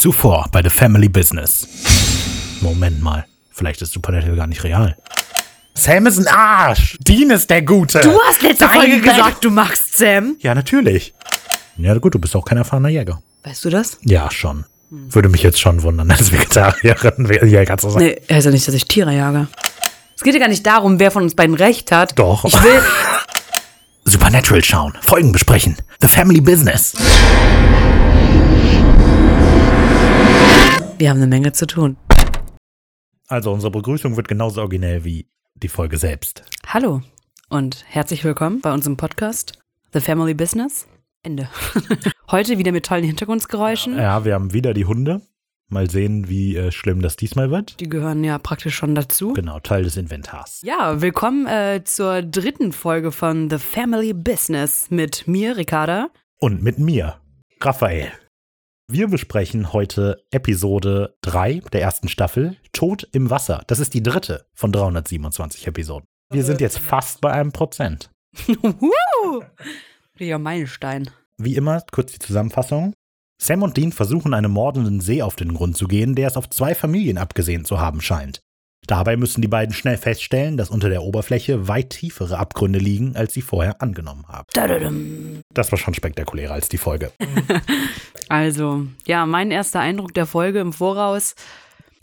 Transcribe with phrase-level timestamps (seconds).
[0.00, 1.68] Zuvor bei The Family Business.
[2.62, 4.96] Moment mal, vielleicht ist Supernatural gar nicht real.
[5.74, 6.96] Sam ist ein Arsch.
[7.00, 8.00] Dean ist der Gute.
[8.00, 10.36] Du hast letzte Dein Folge gesagt, du magst Sam.
[10.40, 11.12] Ja, natürlich.
[11.76, 13.20] Ja, gut, du bist auch kein erfahrener Jäger.
[13.44, 13.98] Weißt du das?
[14.00, 14.64] Ja, schon.
[14.88, 18.02] Würde mich jetzt schon wundern, als Vegetarierin Jäger zu sein.
[18.02, 19.48] Nee, heißt ja nicht, dass ich Tiere jage.
[20.16, 22.18] Es geht ja gar nicht darum, wer von uns beiden recht hat.
[22.18, 22.46] Doch.
[22.46, 22.82] Ich will.
[24.06, 25.76] Supernatural schauen, Folgen besprechen.
[26.00, 26.94] The Family Business.
[31.00, 31.96] Wir haben eine Menge zu tun.
[33.26, 36.44] Also, unsere Begrüßung wird genauso originell wie die Folge selbst.
[36.66, 37.00] Hallo
[37.48, 39.54] und herzlich willkommen bei unserem Podcast
[39.94, 40.86] The Family Business.
[41.22, 41.48] Ende.
[42.30, 43.96] Heute wieder mit tollen Hintergrundgeräuschen.
[43.96, 45.22] Ja, wir haben wieder die Hunde.
[45.68, 47.80] Mal sehen, wie äh, schlimm das diesmal wird.
[47.80, 49.32] Die gehören ja praktisch schon dazu.
[49.32, 50.60] Genau, Teil des Inventars.
[50.62, 56.10] Ja, willkommen äh, zur dritten Folge von The Family Business mit mir, Ricarda.
[56.36, 57.22] Und mit mir,
[57.58, 58.12] Raphael.
[58.92, 63.62] Wir besprechen heute Episode 3 der ersten Staffel, Tod im Wasser.
[63.68, 66.08] Das ist die dritte von 327 Episoden.
[66.32, 68.10] Wir sind jetzt fast bei einem Prozent.
[70.14, 71.08] Richtiger Meilenstein.
[71.38, 72.92] Wie immer, kurz die Zusammenfassung.
[73.40, 76.50] Sam und Dean versuchen einem mordenden See auf den Grund zu gehen, der es auf
[76.50, 78.40] zwei Familien abgesehen zu haben scheint.
[78.86, 83.34] Dabei müssen die beiden schnell feststellen, dass unter der Oberfläche weit tiefere Abgründe liegen, als
[83.34, 84.46] sie vorher angenommen haben.
[84.52, 85.40] Dadadum.
[85.54, 87.12] Das war schon spektakulärer als die Folge.
[88.28, 91.34] Also, ja, mein erster Eindruck der Folge im Voraus.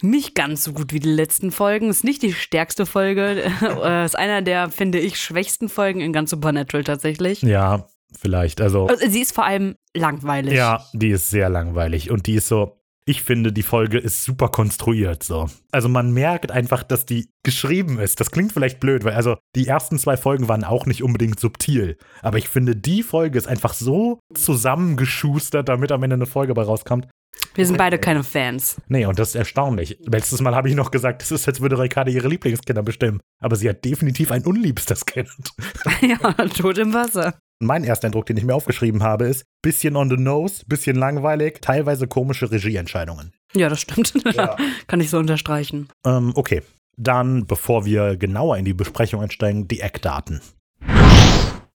[0.02, 1.90] Nicht ganz so gut wie die letzten Folgen.
[1.90, 3.44] Ist nicht die stärkste Folge.
[3.62, 7.42] Äh, Ist einer der, finde ich, schwächsten Folgen in ganz Supernatural tatsächlich.
[7.44, 8.60] Ja, vielleicht.
[8.60, 10.54] Also, Also, Sie ist vor allem langweilig.
[10.54, 12.78] ja, die ist sehr langweilig und die ist so.
[13.10, 15.50] Ich finde, die Folge ist super konstruiert so.
[15.72, 18.20] Also man merkt einfach, dass die geschrieben ist.
[18.20, 21.98] Das klingt vielleicht blöd, weil also die ersten zwei Folgen waren auch nicht unbedingt subtil.
[22.22, 26.64] Aber ich finde, die Folge ist einfach so zusammengeschustert, damit am Ende eine Folge bei
[26.64, 27.08] rauskommt.
[27.56, 28.76] Wir sind beide keine Fans.
[28.90, 29.98] Nee, und das ist erstaunlich.
[30.02, 33.22] Letztes Mal habe ich noch gesagt, es ist, als würde Ricarda ihre Lieblingskinder bestimmen.
[33.40, 35.30] Aber sie hat definitiv ein unliebstes Kind.
[36.02, 37.40] ja, tot im Wasser.
[37.60, 41.60] Mein erster Eindruck, den ich mir aufgeschrieben habe, ist bisschen on the nose, bisschen langweilig,
[41.62, 43.32] teilweise komische Regieentscheidungen.
[43.56, 44.14] Ja, das stimmt.
[44.36, 44.56] Ja.
[44.86, 45.88] Kann ich so unterstreichen.
[46.06, 46.62] Ähm, okay.
[46.98, 50.42] Dann, bevor wir genauer in die Besprechung einsteigen, die Eckdaten.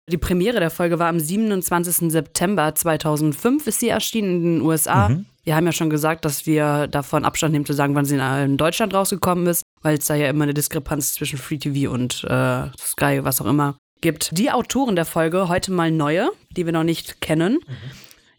[0.08, 2.10] Die Premiere der Folge war am 27.
[2.10, 5.10] September 2005, ist sie erschienen in den USA.
[5.10, 5.26] Mhm.
[5.44, 8.56] Wir haben ja schon gesagt, dass wir davon Abstand nehmen zu sagen, wann sie in
[8.56, 12.68] Deutschland rausgekommen ist, weil es da ja immer eine Diskrepanz zwischen Free TV und äh,
[12.78, 14.36] Sky, was auch immer, gibt.
[14.36, 17.58] Die Autoren der Folge, heute mal neue, die wir noch nicht kennen.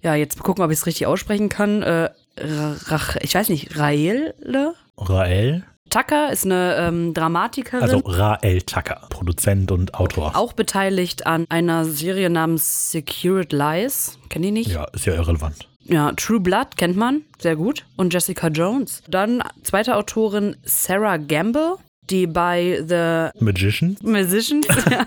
[0.02, 1.82] Ja, jetzt gucken, ob ich es richtig aussprechen kann.
[1.84, 4.74] Äh, Rach, ich weiß nicht, Raele?
[4.98, 7.82] Rael, Tucker ist eine ähm, Dramatikerin.
[7.84, 10.36] also Rael Tucker, Produzent und Autor.
[10.36, 14.18] auch beteiligt an einer Serie namens Secured Lies.
[14.30, 14.72] Kennt ihr nicht?
[14.72, 15.68] Ja, ist ja irrelevant.
[15.84, 17.86] Ja, True Blood kennt man, sehr gut.
[17.98, 19.02] Und Jessica Jones.
[19.08, 21.78] Dann zweite Autorin Sarah Gamble,
[22.12, 23.98] die bei The Magician?
[24.02, 25.06] Musicians ja,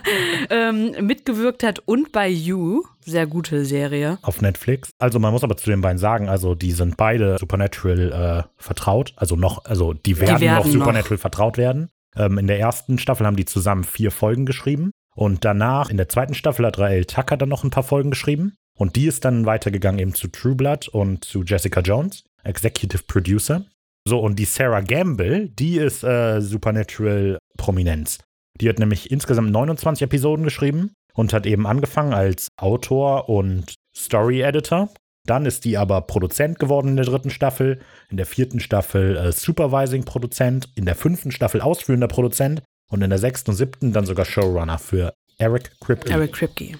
[0.51, 2.83] ähm, mitgewirkt hat und bei You.
[3.05, 4.19] Sehr gute Serie.
[4.23, 4.91] auf Netflix.
[4.99, 9.13] Also man muss aber zu den beiden sagen, also die sind beide Supernatural äh, vertraut,
[9.17, 10.73] also noch, also die werden, werden noch noch.
[10.73, 11.91] Supernatural vertraut werden.
[12.17, 16.09] Ähm, in der ersten Staffel haben die zusammen vier Folgen geschrieben und danach in der
[16.09, 19.47] zweiten Staffel hat Rael Tucker dann noch ein paar Folgen geschrieben und die ist dann
[19.47, 23.65] weitergegangen eben zu True Blood und zu Jessica Jones, Executive Producer.
[24.07, 28.19] So und die Sarah Gamble, die ist äh, Supernatural Prominenz.
[28.61, 34.43] Die hat nämlich insgesamt 29 Episoden geschrieben und hat eben angefangen als Autor und Story
[34.43, 34.89] Editor.
[35.25, 37.81] Dann ist die aber Produzent geworden in der dritten Staffel,
[38.11, 43.11] in der vierten Staffel äh, Supervising Produzent, in der fünften Staffel ausführender Produzent und in
[43.11, 46.11] der sechsten und siebten dann sogar Showrunner für Eric Kripke.
[46.11, 46.73] Eric Kripke.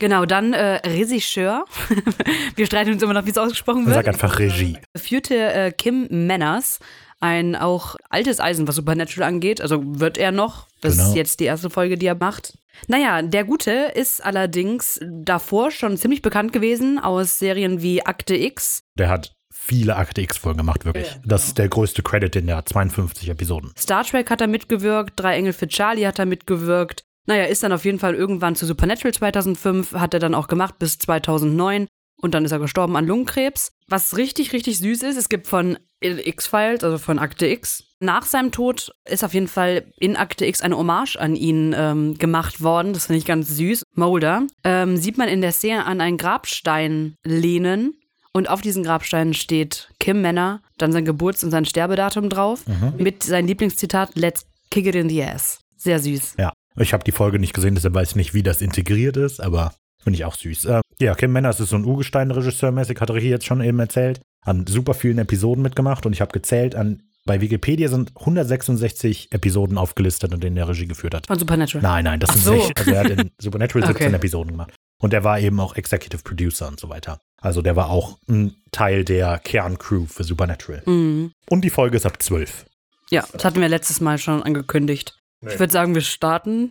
[0.00, 1.64] Genau, dann äh, Regisseur.
[2.56, 3.94] Wir streiten uns immer noch, wie es ausgesprochen wird.
[3.94, 4.76] Sag einfach Regie.
[4.96, 6.80] führte äh, Kim Manners
[7.20, 9.60] ein auch altes Eisen, was Supernatural angeht.
[9.60, 10.66] Also wird er noch.
[10.80, 11.10] Das Genau.
[11.10, 12.56] ist jetzt die erste Folge, die er macht.
[12.88, 18.82] Naja, der Gute ist allerdings davor schon ziemlich bekannt gewesen aus Serien wie Akte X,
[18.96, 21.18] Der hat viele Akte X-Folgen gemacht, wirklich.
[21.26, 23.72] Das ist der größte Credit in der 52 Episoden.
[23.78, 27.04] Star Trek hat er mitgewirkt, Drei Engel für Charlie hat er mitgewirkt.
[27.26, 30.78] Naja, ist dann auf jeden Fall irgendwann zu Supernatural 2005, hat er dann auch gemacht
[30.78, 31.86] bis 2009
[32.20, 33.72] und dann ist er gestorben an Lungenkrebs.
[33.88, 38.50] Was richtig, richtig süß ist, es gibt von X-Files, also von Akte X, nach seinem
[38.50, 42.94] Tod ist auf jeden Fall in Akte X eine Hommage an ihn ähm, gemacht worden.
[42.94, 43.82] Das finde ich ganz süß.
[43.94, 44.46] Mulder.
[44.64, 47.92] Ähm, sieht man in der Szene an einen Grabstein lehnen
[48.32, 52.62] und auf diesen Grabsteinen steht Kim Männer, dann sein Geburts- und sein Sterbedatum drauf,
[52.96, 55.60] mit seinem Lieblingszitat Let's kick it in the ass.
[55.76, 56.36] Sehr süß.
[56.38, 56.52] Ja.
[56.76, 59.74] Ich habe die Folge nicht gesehen, deshalb weiß ich nicht, wie das integriert ist, aber
[60.02, 60.64] finde ich auch süß.
[60.66, 64.20] Äh, ja, Kim Manners ist so ein Urgestein-Regisseur-mäßig, hat Ricky jetzt schon eben erzählt.
[64.42, 69.76] an super vielen Episoden mitgemacht und ich habe gezählt, an bei Wikipedia sind 166 Episoden
[69.78, 71.26] aufgelistet, in denen er Regie geführt hat.
[71.26, 71.82] Von Supernatural.
[71.82, 72.52] Nein, nein, das Ach sind so.
[72.66, 72.76] 16.
[72.78, 74.16] Also er hat in Supernatural 17 Okay.
[74.16, 74.72] Episoden gemacht.
[75.02, 77.20] Und er war eben auch Executive Producer und so weiter.
[77.40, 80.82] Also der war auch ein Teil der Kerncrew für Supernatural.
[80.86, 81.32] Mhm.
[81.48, 82.66] Und die Folge ist ab 12.
[83.10, 85.18] Ja, das hatten wir letztes Mal schon angekündigt.
[85.46, 86.70] Ich würde sagen, wir starten.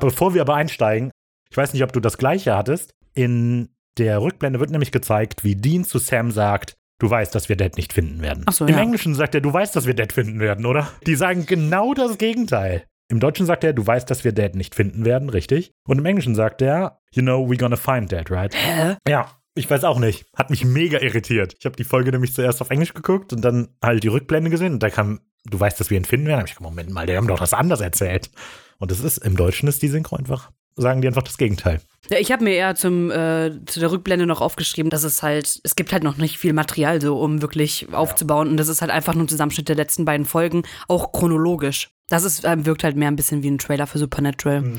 [0.00, 1.10] Bevor wir aber einsteigen,
[1.50, 2.94] ich weiß nicht, ob du das gleiche hattest.
[3.14, 7.56] In der Rückblende wird nämlich gezeigt, wie Dean zu Sam sagt, du weißt, dass wir
[7.56, 8.46] Dead nicht finden werden.
[8.50, 8.80] So, Im ja.
[8.80, 10.88] Englischen sagt er, du weißt, dass wir Dead finden werden, oder?
[11.06, 12.84] Die sagen genau das Gegenteil.
[13.10, 15.72] Im Deutschen sagt er, du weißt, dass wir Dead nicht finden werden, richtig?
[15.86, 18.54] Und im Englischen sagt er, you know, we're gonna find Dead, right?
[18.54, 18.96] Hä?
[19.06, 20.26] Ja, ich weiß auch nicht.
[20.36, 21.56] Hat mich mega irritiert.
[21.58, 24.74] Ich habe die Folge nämlich zuerst auf Englisch geguckt und dann halt die Rückblende gesehen
[24.74, 26.38] und da kam, du weißt, dass wir ihn finden werden.
[26.38, 28.30] Da hab ich gedacht, Moment mal, die haben doch das anders erzählt.
[28.78, 31.80] Und es ist, im Deutschen ist die Synchro einfach, sagen die einfach das Gegenteil.
[32.10, 35.60] Ja, ich habe mir eher zum, äh, zu der Rückblende noch aufgeschrieben, dass es halt,
[35.64, 38.48] es gibt halt noch nicht viel Material so, um wirklich aufzubauen.
[38.48, 41.90] Und das ist halt einfach nur ein Zusammenschnitt der letzten beiden Folgen, auch chronologisch.
[42.08, 44.72] Das ist, ähm, wirkt halt mehr ein bisschen wie ein Trailer für Supernatural.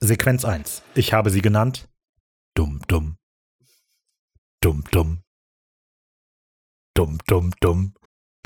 [0.00, 0.82] Sequenz 1.
[0.94, 1.88] Ich habe sie genannt.
[2.54, 3.16] Dumm, dumm.
[4.60, 5.20] Dumm, dumm.
[6.94, 7.94] Dumm, dumm, dumm.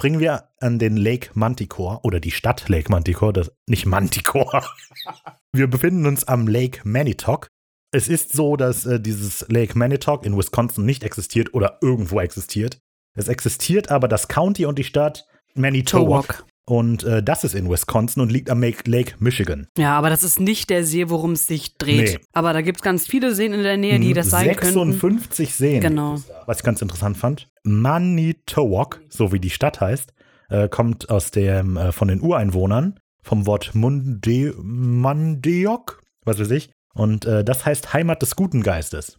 [0.01, 4.63] Bringen wir an den Lake Manticore oder die Stadt Lake Manticore, das, nicht Manticore.
[5.53, 7.49] Wir befinden uns am Lake Manitok.
[7.93, 12.79] Es ist so, dass äh, dieses Lake Manitok in Wisconsin nicht existiert oder irgendwo existiert.
[13.15, 16.47] Es existiert aber das County und die Stadt Manitowoc.
[16.71, 19.67] Und äh, das ist in Wisconsin und liegt am Lake, Michigan.
[19.77, 22.21] Ja, aber das ist nicht der See, worum es sich dreht.
[22.21, 22.25] Nee.
[22.33, 24.93] Aber da gibt es ganz viele Seen in der Nähe, die das sein könnten.
[24.93, 25.81] 56 Seen.
[25.81, 26.15] Genau.
[26.47, 27.49] Was ich ganz interessant fand.
[27.65, 30.13] Manitowoc, so wie die Stadt heißt,
[30.49, 36.71] äh, kommt aus dem, äh, von den Ureinwohnern, vom Wort Munde, Mandeok, was weiß ich.
[36.95, 39.19] Und äh, das heißt Heimat des guten Geistes.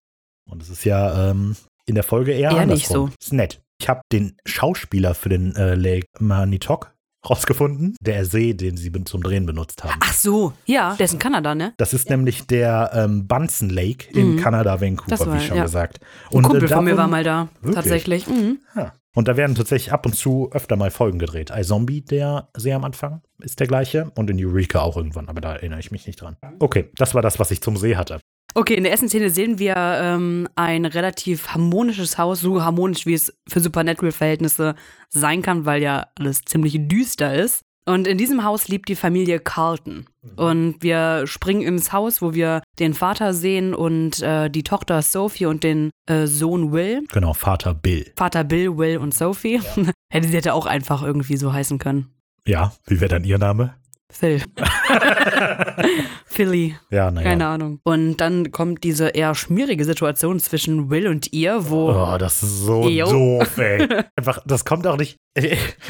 [0.50, 3.10] Und es ist ja ähm, in der Folge eher, Eher nicht andersrum.
[3.10, 3.16] so.
[3.20, 3.62] Ist nett.
[3.82, 6.94] Ich habe den Schauspieler für den äh, Lake Manitok
[7.30, 7.96] rausgefunden.
[8.02, 10.00] Der See, den sie zum Drehen benutzt haben.
[10.02, 11.74] Ach so, ja, der ist in Kanada, ne?
[11.78, 14.40] Das ist nämlich der ähm, Bunsen Lake in Mhm.
[14.40, 15.64] Kanada, Das Vancouver, war- wie schon ja.
[15.64, 16.00] gesagt.
[16.34, 17.76] Ein Kumpel äh, von mir war mal da, Wirklich?
[17.76, 18.28] tatsächlich.
[18.28, 18.60] Mhm.
[18.76, 18.94] Ja.
[19.14, 21.52] Und da werden tatsächlich ab und zu öfter mal Folgen gedreht.
[21.54, 24.10] iZombie, der See am Anfang, ist der gleiche.
[24.16, 26.38] Und in Eureka auch irgendwann, aber da erinnere ich mich nicht dran.
[26.60, 28.22] Okay, das war das, was ich zum See hatte.
[28.54, 33.14] Okay, in der ersten Szene sehen wir ähm, ein relativ harmonisches Haus, so harmonisch, wie
[33.14, 34.76] es für Supernatural-Verhältnisse
[35.10, 37.62] sein kann, weil ja alles ziemlich düster ist.
[37.86, 40.06] Und in diesem Haus lebt die Familie Carlton.
[40.36, 45.48] Und wir springen ins Haus, wo wir den Vater sehen und äh, die Tochter Sophie
[45.48, 47.04] und den äh, Sohn Will.
[47.12, 48.12] Genau, Vater Bill.
[48.16, 49.62] Vater Bill, Will und Sophie.
[50.12, 52.14] hätte sie hätte auch einfach irgendwie so heißen können.
[52.46, 53.76] Ja, wie wäre dann ihr Name?
[54.12, 54.42] Phil.
[56.26, 56.76] Philly.
[56.90, 57.30] Ja, naja.
[57.30, 57.80] Keine Ahnung.
[57.84, 61.92] Und dann kommt diese eher schmierige Situation zwischen Will und ihr, wo.
[61.92, 63.10] Oh, das ist so Jo.
[63.12, 63.88] doof, ey.
[64.16, 65.18] Einfach, das kommt auch nicht.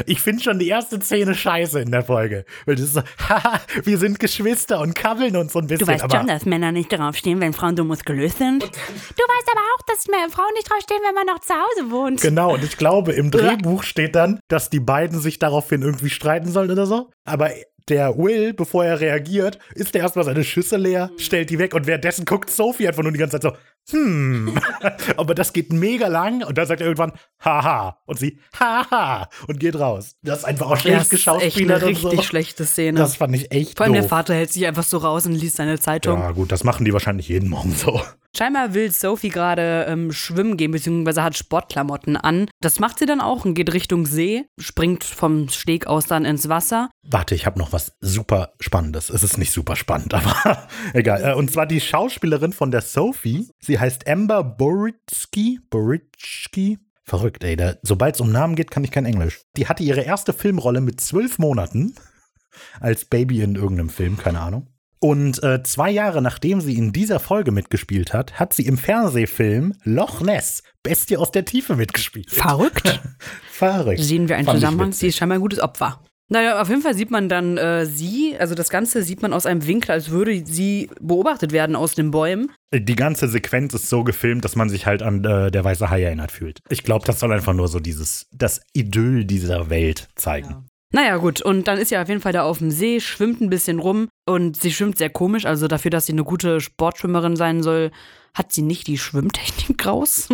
[0.06, 2.46] Ich finde schon die erste Szene scheiße in der Folge.
[2.66, 5.88] Weil das ist so, haha, wir sind Geschwister und kabbeln uns so ein bisschen.
[5.88, 8.64] Du weißt aber schon, dass Männer nicht darauf stehen, wenn Frauen so muskulös sind.
[8.64, 12.22] Du weißt aber auch, dass Frauen nicht drauf stehen, wenn man noch zu Hause wohnt.
[12.22, 16.50] Genau, und ich glaube, im Drehbuch steht dann, dass die beiden sich daraufhin irgendwie streiten
[16.50, 17.10] sollen oder so.
[17.26, 17.50] Aber
[17.90, 21.88] der Will, bevor er reagiert, ist der erstmal seine Schüsse leer, stellt die weg und
[21.88, 23.58] währenddessen guckt Sophie einfach nur die ganze Zeit so,
[23.92, 24.58] hm.
[25.18, 27.12] Aber das geht mega lang und dann sagt er irgendwann,
[27.44, 27.98] haha.
[28.06, 29.30] Und sie, haha.
[29.48, 30.16] Und geht raus.
[30.22, 32.08] Das ist einfach auch Das schlecht ist echt geschauspielert eine und so.
[32.10, 33.00] richtig schlechte Szene.
[33.00, 34.10] Das fand ich echt Vor allem der doof.
[34.10, 36.20] Vater hält sich einfach so raus und liest seine Zeitung.
[36.20, 38.02] Ja, gut, das machen die wahrscheinlich jeden Morgen so.
[38.36, 42.48] Scheinbar will Sophie gerade ähm, schwimmen gehen, beziehungsweise hat Sportklamotten an.
[42.62, 46.48] Das macht sie dann auch und geht Richtung See, springt vom Steg aus dann ins
[46.48, 46.90] Wasser.
[47.04, 49.10] Warte, ich habe noch was super Spannendes.
[49.10, 51.22] Es ist nicht super spannend, aber egal.
[51.32, 53.50] Äh, Und zwar die Schauspielerin von der Sophie.
[53.60, 55.60] Sie heißt Amber Boritsky.
[55.70, 56.80] Boritsky.
[57.04, 57.58] Verrückt, ey.
[57.82, 59.42] Sobald es um Namen geht, kann ich kein Englisch.
[59.58, 61.96] Die hatte ihre erste Filmrolle mit zwölf Monaten
[62.80, 64.68] als Baby in irgendeinem Film, keine Ahnung.
[65.00, 69.74] Und äh, zwei Jahre nachdem sie in dieser Folge mitgespielt hat, hat sie im Fernsehfilm
[69.84, 72.30] Loch Ness, Bestie aus der Tiefe mitgespielt.
[72.30, 73.02] Verrückt.
[73.52, 74.00] Verrückt.
[74.00, 74.94] Sehen wir einen Fand Zusammenhang?
[74.94, 76.04] Sie ist scheinbar ein gutes Opfer.
[76.32, 79.46] Naja, auf jeden Fall sieht man dann äh, sie, also das Ganze sieht man aus
[79.46, 82.54] einem Winkel, als würde sie beobachtet werden aus den Bäumen.
[82.74, 86.04] Die ganze Sequenz ist so gefilmt, dass man sich halt an äh, der weiße Hai
[86.04, 86.60] erinnert fühlt.
[86.70, 90.68] Ich glaube, das soll einfach nur so dieses, das Idyll dieser Welt zeigen.
[90.94, 93.50] Naja, gut, und dann ist sie auf jeden Fall da auf dem See, schwimmt ein
[93.50, 95.46] bisschen rum und sie schwimmt sehr komisch.
[95.46, 97.92] Also dafür, dass sie eine gute Sportschwimmerin sein soll,
[98.34, 100.30] hat sie nicht die Schwimmtechnik raus.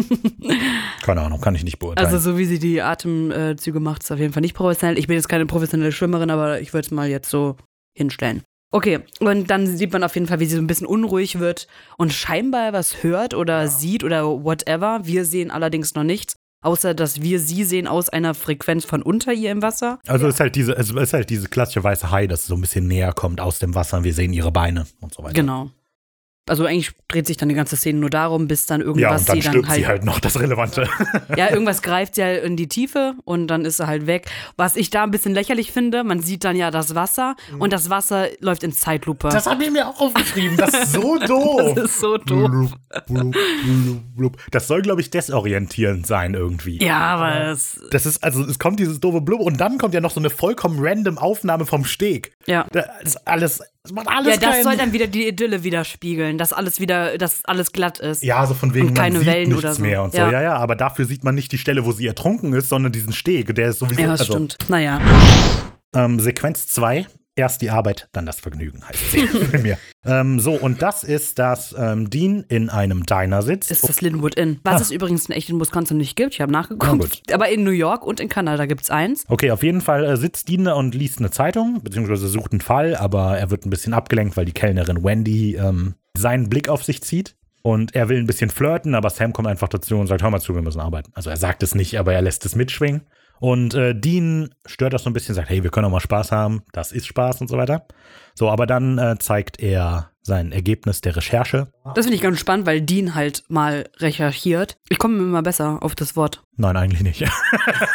[1.03, 2.05] Keine Ahnung, kann ich nicht beurteilen.
[2.05, 4.97] also so wie sie die Atemzüge macht, ist auf jeden Fall nicht professionell.
[4.97, 7.55] Ich bin jetzt keine professionelle Schwimmerin, aber ich würde es mal jetzt so
[7.95, 8.43] hinstellen.
[8.69, 11.67] Okay, und dann sieht man auf jeden Fall, wie sie so ein bisschen unruhig wird
[11.97, 15.01] und scheinbar was hört oder sieht oder whatever.
[15.03, 16.35] Wir sehen allerdings noch nichts.
[16.63, 19.99] Außer dass wir sie sehen aus einer Frequenz von unter ihr im Wasser.
[20.07, 22.61] Also ist halt diese, es ist halt diese klassische weiße Hai, dass es so ein
[22.61, 25.35] bisschen näher kommt aus dem Wasser und wir sehen ihre Beine und so weiter.
[25.35, 25.69] Genau.
[26.47, 29.29] Also eigentlich dreht sich dann die ganze Szene nur darum, bis dann irgendwas Ja, und
[29.29, 30.87] dann sie stirbt dann halt, sie halt noch, das Relevante.
[31.35, 34.27] Ja, irgendwas greift sie halt in die Tiefe und dann ist sie halt weg.
[34.55, 37.89] Was ich da ein bisschen lächerlich finde, man sieht dann ja das Wasser und das
[37.89, 39.29] Wasser läuft in Zeitlupe.
[39.29, 40.57] Das habe ich mir auch aufgeschrieben.
[40.57, 41.73] Das ist so doof.
[41.75, 42.71] Das ist so doof.
[43.07, 44.37] Blub, blub, blub.
[44.51, 46.83] Das soll, glaube ich, desorientierend sein irgendwie.
[46.83, 50.01] Ja, aber es, Das ist, also es kommt dieses doofe Blub und dann kommt ja
[50.01, 52.31] noch so eine vollkommen random Aufnahme vom Steg.
[52.45, 52.65] ja.
[52.71, 56.37] Das ist alles, das macht alles Ja, das keinen- soll dann wieder die Idylle widerspiegeln,
[56.37, 58.21] dass alles wieder, dass alles glatt ist.
[58.23, 59.81] Ja, so von wegen, Und keine man sieht Wellen nichts oder so.
[59.81, 60.17] mehr und so.
[60.17, 60.31] Ja.
[60.31, 60.41] Ja.
[60.41, 63.55] ja, aber dafür sieht man nicht die Stelle, wo sie ertrunken ist, sondern diesen Steg.
[63.55, 64.01] Der ist sowieso.
[64.01, 64.57] Ja, das also, stimmt.
[64.67, 64.99] Naja.
[65.95, 69.77] Ähm, Sequenz 2, erst die Arbeit, dann das Vergnügen, heißt sie bei mir.
[70.05, 73.71] Ähm, so, und das ist, dass ähm, Dean in einem Diner sitzt.
[73.71, 74.59] Ist das Linwood Inn.
[74.63, 74.81] Was Ah.
[74.83, 76.33] es übrigens in echt in Wisconsin nicht gibt.
[76.33, 77.31] Ich habe nachgeguckt.
[77.33, 79.23] Aber in New York und in Kanada gibt es eins.
[79.27, 82.61] Okay, auf jeden Fall äh, sitzt Dean da und liest eine Zeitung, beziehungsweise sucht einen
[82.61, 86.83] Fall, aber er wird ein bisschen abgelenkt, weil die Kellnerin Wendy ähm, seinen Blick auf
[86.83, 87.35] sich zieht.
[87.63, 90.39] Und er will ein bisschen flirten, aber Sam kommt einfach dazu und sagt, hör mal
[90.39, 91.11] zu, wir müssen arbeiten.
[91.15, 93.01] Also er sagt es nicht, aber er lässt es mitschwingen.
[93.39, 96.31] Und äh, Dean stört das so ein bisschen, sagt, hey, wir können auch mal Spaß
[96.31, 97.85] haben, das ist Spaß und so weiter.
[98.37, 101.69] So, aber dann äh, zeigt er sein Ergebnis der Recherche.
[101.95, 104.77] Das finde ich ganz spannend, weil Dean halt mal recherchiert.
[104.89, 106.43] Ich komme immer besser auf das Wort.
[106.57, 107.23] Nein, eigentlich nicht.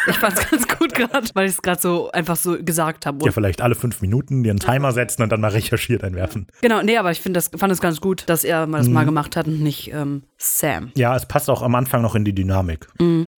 [0.07, 3.23] Ich fand es ganz gut gerade, weil ich es gerade so einfach so gesagt habe.
[3.25, 6.47] ja, vielleicht alle fünf Minuten dir einen Timer setzen und dann mal recherchiert einwerfen.
[6.61, 8.93] Genau, nee, aber ich find das, fand es ganz gut, dass er mal das Mhm.
[8.93, 10.91] mal gemacht hat und nicht ähm, Sam.
[10.95, 12.87] Ja, es passt auch am Anfang noch in die Dynamik.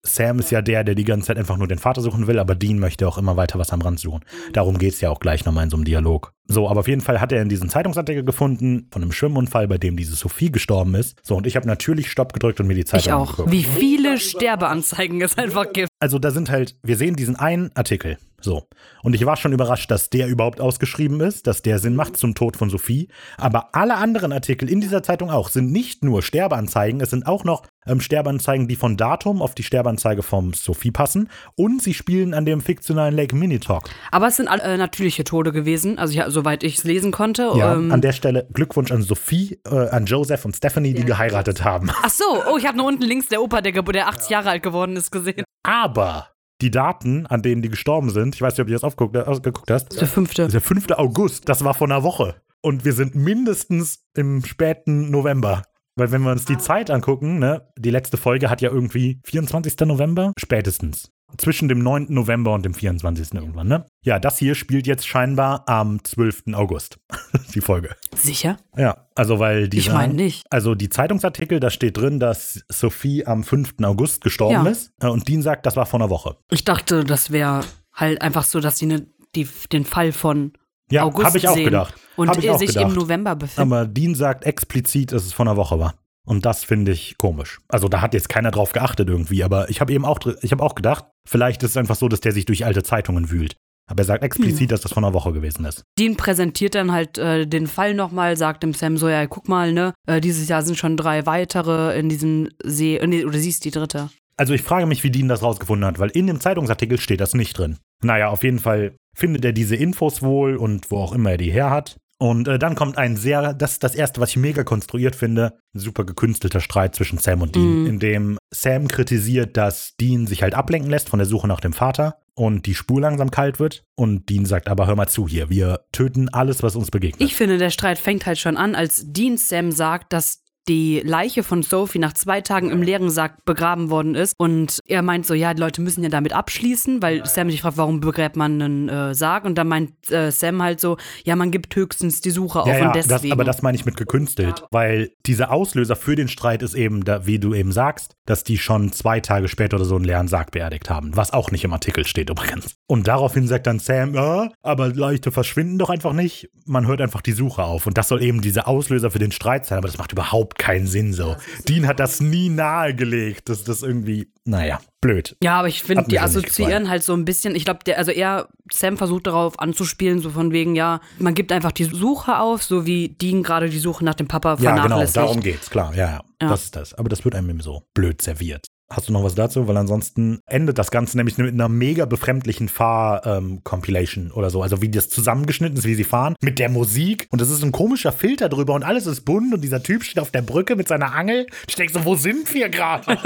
[0.04, 2.56] Sam ist ja der, der die ganze Zeit einfach nur den Vater suchen will, aber
[2.56, 4.24] Dean möchte auch immer weiter was am Rand suchen.
[4.54, 6.34] Darum geht's ja auch gleich nochmal in so einem Dialog.
[6.48, 9.78] So, aber auf jeden Fall hat er in diesen Zeitungsartikel gefunden von einem Schwimmunfall, bei
[9.78, 11.18] dem diese Sophie gestorben ist.
[11.24, 13.30] So, und ich habe natürlich Stopp gedrückt und mir die Zeitung Ich auch.
[13.32, 13.52] angeguckt.
[13.52, 15.90] Wie viele Sterbeanzeigen es einfach gibt.
[16.00, 18.18] Also da sind halt, wir sehen diesen einen Artikel.
[18.42, 18.68] So.
[19.02, 22.36] Und ich war schon überrascht, dass der überhaupt ausgeschrieben ist, dass der Sinn macht zum
[22.36, 23.08] Tod von Sophie.
[23.38, 27.44] Aber alle anderen Artikel in dieser Zeitung auch sind nicht nur Sterbeanzeigen, es sind auch
[27.44, 31.30] noch ähm, Sterbeanzeigen, die von Datum auf die Sterbeanzeige vom Sophie passen.
[31.56, 33.90] Und sie spielen an dem fiktionalen Lake Minitalk.
[34.12, 37.50] Aber es sind alle, äh, natürliche Tode gewesen, also ja, soweit ich es lesen konnte.
[37.56, 41.64] Ja, ähm, an der Stelle Glückwunsch an Sophie, äh, an Joseph und Stephanie, die geheiratet
[41.64, 41.90] haben.
[42.04, 44.64] Ach so, oh, ich habe nur unten links der Opa, der, der 80 Jahre alt
[44.64, 45.46] geworden ist, gesehen.
[45.86, 46.30] Aber
[46.62, 49.39] die Daten, an denen die gestorben sind, ich weiß nicht, ob du das aufgeguckt, äh,
[49.39, 50.42] geguckt hast, Der fünfte.
[50.42, 50.92] Das ist der 5.
[50.94, 52.42] August, das war vor einer Woche.
[52.63, 55.62] Und wir sind mindestens im späten November.
[55.96, 59.82] Weil wenn wir uns die Zeit angucken, ne, die letzte Folge hat ja irgendwie 24.
[59.82, 61.12] November, spätestens.
[61.38, 62.08] Zwischen dem 9.
[62.10, 63.34] November und dem 24.
[63.34, 63.86] irgendwann, ne?
[64.04, 66.44] Ja, das hier spielt jetzt scheinbar am 12.
[66.54, 66.98] August.
[67.56, 67.96] die Folge.
[68.15, 68.58] Sicher?
[68.77, 70.46] Ja, also weil die Ich meine nicht.
[70.50, 73.75] also die Zeitungsartikel, da steht drin, dass Sophie am 5.
[73.84, 74.72] August gestorben Ja.
[74.72, 74.92] ist.
[75.01, 76.38] Äh, Und Dean sagt, das war vor einer Woche.
[76.51, 77.62] Ich dachte, das wäre
[77.94, 80.54] halt einfach so, dass sie ne, die, den Fall von
[80.92, 81.94] Ja, August habe ich auch sehen gedacht.
[82.15, 82.89] und Hab ich er sich gedacht.
[82.89, 83.60] im November befindet.
[83.60, 85.96] Aber Dean sagt explizit, dass es vor einer Woche war.
[86.25, 87.60] Und das finde ich komisch.
[87.67, 90.63] Also da hat jetzt keiner drauf geachtet irgendwie, aber ich habe eben auch, ich habe
[90.63, 93.55] auch gedacht, vielleicht ist es einfach so, dass der sich durch alte Zeitungen wühlt.
[93.88, 94.67] Aber er sagt explizit, Hm.
[94.70, 95.84] dass das vor einer Woche gewesen ist.
[96.00, 99.72] Dean präsentiert dann halt äh, den Fall nochmal, sagt dem Sam so, ja, guck mal,
[99.74, 103.50] ne, äh, dieses Jahr sind schon drei weitere in diesem See, äh, nee, oder sie
[103.50, 104.10] ist die dritte.
[104.38, 107.36] Also ich frage mich, wie Dean das rausgefunden hat, weil in dem Zeitungsartikel steht das
[107.36, 107.77] nicht drin.
[108.03, 111.51] Naja, auf jeden Fall findet er diese Infos wohl und wo auch immer er die
[111.51, 111.98] her hat.
[112.18, 115.58] Und äh, dann kommt ein sehr, das ist das erste, was ich mega konstruiert finde,
[115.74, 117.88] ein super gekünstelter Streit zwischen Sam und Dean, Mhm.
[117.88, 121.74] in dem Sam kritisiert, dass Dean sich halt ablenken lässt von der Suche nach dem
[121.74, 123.84] Vater und die Spur langsam kalt wird.
[123.96, 127.22] Und Dean sagt, aber hör mal zu hier, wir töten alles, was uns begegnet.
[127.22, 131.44] Ich finde, der Streit fängt halt schon an, als Dean Sam sagt, dass die Leiche
[131.44, 134.34] von Sophie nach zwei Tagen im leeren Sarg begraben worden ist.
[134.38, 137.78] Und er meint so, ja, die Leute müssen ja damit abschließen, weil Sam sich fragt,
[137.78, 139.46] warum begräbt man einen äh, Sarg?
[139.46, 142.80] Und dann meint äh, Sam halt so, ja, man gibt höchstens die Suche auf ja,
[142.80, 143.34] ja, und das, deswegen.
[143.34, 147.26] aber das meine ich mit gekünstelt, weil dieser Auslöser für den Streit ist eben, da,
[147.28, 150.52] wie du eben sagst, dass die schon zwei Tage später oder so einen leeren Sarg
[150.52, 152.76] beerdigt haben, was auch nicht im Artikel steht übrigens.
[152.88, 157.22] Und daraufhin sagt dann Sam, ja, aber Leute verschwinden doch einfach nicht, man hört einfach
[157.22, 159.98] die Suche auf und das soll eben dieser Auslöser für den Streit sein, aber das
[159.98, 161.36] macht überhaupt keinen Sinn so.
[161.68, 165.36] Dean hat das nie nahegelegt, dass das irgendwie, naja, blöd.
[165.44, 168.48] Ja, aber ich finde, die assoziieren halt so ein bisschen, ich glaube, der, also er,
[168.72, 172.86] Sam versucht darauf anzuspielen, so von wegen, ja, man gibt einfach die Suche auf, so
[172.86, 175.18] wie Dean gerade die Suche nach dem Papa Ja, genau, vernachlässigt.
[175.18, 176.50] darum geht's, klar, ja, ja, Ja.
[176.50, 176.94] das ist das.
[176.94, 178.68] Aber das wird einem eben so blöd serviert.
[178.88, 179.68] Hast du noch was dazu?
[179.68, 184.62] Weil ansonsten endet das Ganze nämlich mit einer mega befremdlichen Fahr-Compilation ähm, oder so.
[184.62, 187.27] Also wie das zusammengeschnitten ist, wie sie fahren, mit der Musik.
[187.32, 190.20] Und das ist ein komischer Filter drüber und alles ist bunt und dieser Typ steht
[190.20, 191.48] auf der Brücke mit seiner Angel.
[191.68, 193.18] Ich denke so, wo sind wir gerade?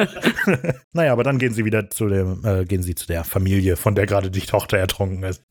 [0.93, 3.95] naja, aber dann gehen sie wieder zu dem, äh, gehen sie zu der Familie, von
[3.95, 5.43] der gerade die Tochter ertrunken ist.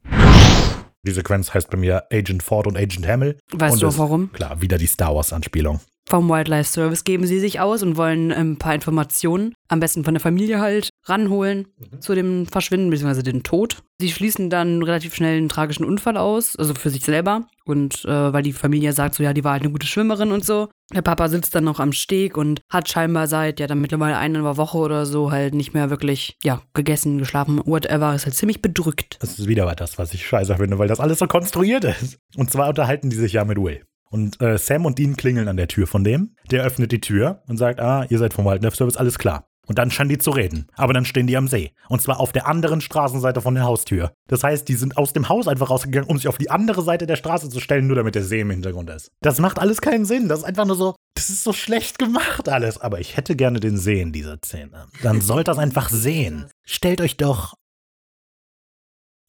[1.07, 3.39] Die Sequenz heißt bei mir Agent Ford und Agent Hamill.
[3.53, 4.33] Weißt und du ist, warum?
[4.33, 5.81] Klar, wieder die Star Wars-Anspielung.
[6.09, 10.05] Vom Wildlife Service geben sie sich aus und wollen ähm, ein paar Informationen, am besten
[10.05, 12.01] von der Familie halt, ranholen mhm.
[12.01, 13.23] zu dem Verschwinden bzw.
[13.23, 13.83] dem Tod.
[14.01, 17.47] Sie schließen dann relativ schnell einen tragischen Unfall aus, also für sich selber.
[17.67, 20.47] Und äh, weil die Familie sagt, so ja, die war halt eine gute Schwimmerin und
[20.47, 20.69] so.
[20.95, 24.43] Der Papa sitzt dann noch am Steg und hat scheinbar seit ja dann mittlerweile eine
[24.57, 29.19] Woche oder so halt nicht mehr wirklich, ja, gegessen, geschlafen, whatever, ist halt ziemlich bedrückt.
[29.21, 32.17] Das ist wieder das, was ich scheiße finde, weil das alles so konstruiert ist.
[32.35, 33.83] Und zwar unterhalten die sich ja mit Will.
[34.11, 36.35] Und äh, Sam und Dean klingeln an der Tür von dem.
[36.51, 39.49] Der öffnet die Tür und sagt, ah, ihr seid vom Wildlife Service, alles klar.
[39.69, 40.67] Und dann scheinen die zu reden.
[40.77, 41.73] Aber dann stehen die am See.
[41.91, 44.13] Und zwar auf der anderen Straßenseite von der Haustür.
[44.27, 47.07] Das heißt, die sind aus dem Haus einfach rausgegangen, um sich auf die andere Seite
[47.07, 49.13] der Straße zu stellen, nur damit der See im Hintergrund ist.
[49.21, 50.27] Das macht alles keinen Sinn.
[50.29, 52.79] Das ist einfach nur so, das ist so schlecht gemacht alles.
[52.79, 54.87] Aber ich hätte gerne den See in dieser Szene.
[55.03, 56.47] Dann sollt das einfach sehen.
[56.65, 57.53] Stellt euch doch.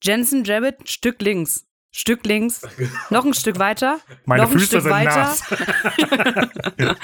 [0.01, 1.65] Jensen Jabbit, Stück links.
[1.91, 2.61] Stück links,
[3.09, 5.15] noch ein Stück weiter, Meine noch Füße ein Stück sind weiter.
[5.17, 5.43] nass.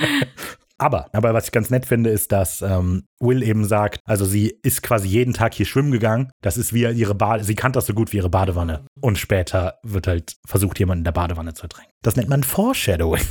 [0.78, 4.58] aber, aber was ich ganz nett finde, ist, dass ähm, Will eben sagt, also sie
[4.62, 6.32] ist quasi jeden Tag hier schwimmen gegangen.
[6.42, 8.86] Das ist wie ihre Bade, sie kann das so gut wie ihre Badewanne.
[9.02, 11.95] Und später wird halt versucht, jemanden in der Badewanne zu ertränken.
[12.06, 13.24] Das nennt man Foreshadowing.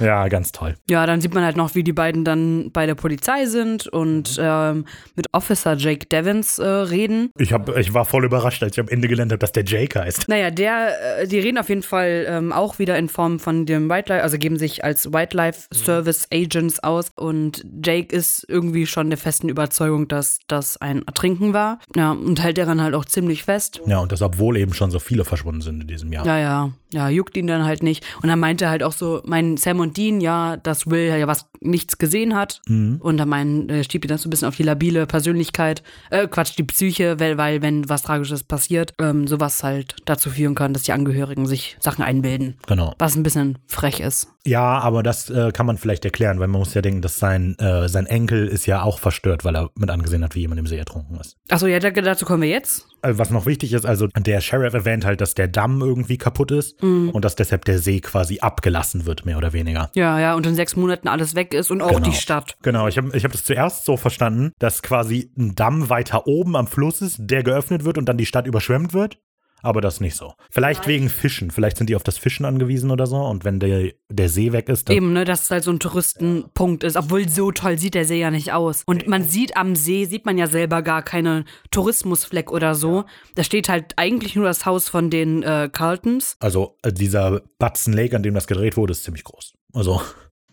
[0.00, 0.76] ja, ganz toll.
[0.88, 4.38] Ja, dann sieht man halt noch, wie die beiden dann bei der Polizei sind und
[4.40, 4.84] ähm,
[5.16, 7.30] mit Officer Jake Devins äh, reden.
[7.38, 9.98] Ich, hab, ich war voll überrascht, als ich am Ende gelernt habe, dass der Jake
[9.98, 10.28] heißt.
[10.28, 13.90] Naja, der, äh, die reden auf jeden Fall ähm, auch wieder in Form von dem
[13.90, 19.18] Wildlife, also geben sich als Wildlife Service Agents aus und Jake ist irgendwie schon der
[19.18, 21.80] festen Überzeugung, dass das ein Ertrinken war.
[21.96, 23.80] Ja, und hält daran halt auch ziemlich fest.
[23.86, 26.24] Ja, und das, obwohl eben schon so viele verschwunden sind in diesem Jahr.
[26.24, 28.04] Ja, ja, ja, juckt ihn dann halt nicht.
[28.22, 31.46] Und dann meinte halt auch so, mein Sam und Dean, ja, dass Will ja was
[31.60, 32.60] nichts gesehen hat.
[32.68, 32.98] Mhm.
[33.00, 36.26] Und dann mein, äh, stiebt ihn das so ein bisschen auf die labile Persönlichkeit, äh,
[36.26, 40.72] Quatsch, die Psyche, weil, weil wenn was Tragisches passiert, ähm, sowas halt dazu führen kann,
[40.72, 42.56] dass die Angehörigen sich Sachen einbilden.
[42.66, 42.94] Genau.
[42.98, 44.28] Was ein bisschen frech ist.
[44.44, 47.56] Ja, aber das äh, kann man vielleicht erklären, weil man muss ja denken, dass sein,
[47.60, 50.66] äh, sein Enkel ist ja auch verstört, weil er mit angesehen hat, wie jemand im
[50.66, 51.36] See ertrunken ist.
[51.48, 52.86] Achso, ja, da- dazu kommen wir jetzt.
[53.02, 56.50] Äh, Was noch wichtig ist, also der Sheriff erwähnt halt, dass der Damm irgendwie kaputt
[56.50, 59.90] ist und dass deshalb der See quasi abgelassen wird, mehr oder weniger.
[59.94, 62.00] Ja, ja, und in sechs Monaten alles weg ist und auch Genau.
[62.10, 62.56] die Stadt.
[62.62, 66.56] Genau, ich habe ich hab das zuerst so verstanden, dass quasi ein Damm weiter oben
[66.56, 69.18] am Fluss ist, der geöffnet wird und dann die Stadt überschwemmt wird.
[69.62, 70.34] Aber das ist nicht so.
[70.50, 71.50] Vielleicht wegen Fischen.
[71.50, 73.16] Vielleicht sind die auf das Fischen angewiesen oder so.
[73.16, 74.96] Und wenn der, der See weg ist, dann.
[74.96, 76.96] Eben, ne, dass es halt so ein Touristenpunkt ist.
[76.96, 78.82] Obwohl so toll sieht der See ja nicht aus.
[78.86, 83.04] Und man sieht am See, sieht man ja selber gar keine Tourismusfleck oder so.
[83.36, 86.36] Da steht halt eigentlich nur das Haus von den äh, Carltons.
[86.40, 89.54] Also äh, dieser Batzen Lake, an dem das gedreht wurde, ist ziemlich groß.
[89.74, 90.00] Also.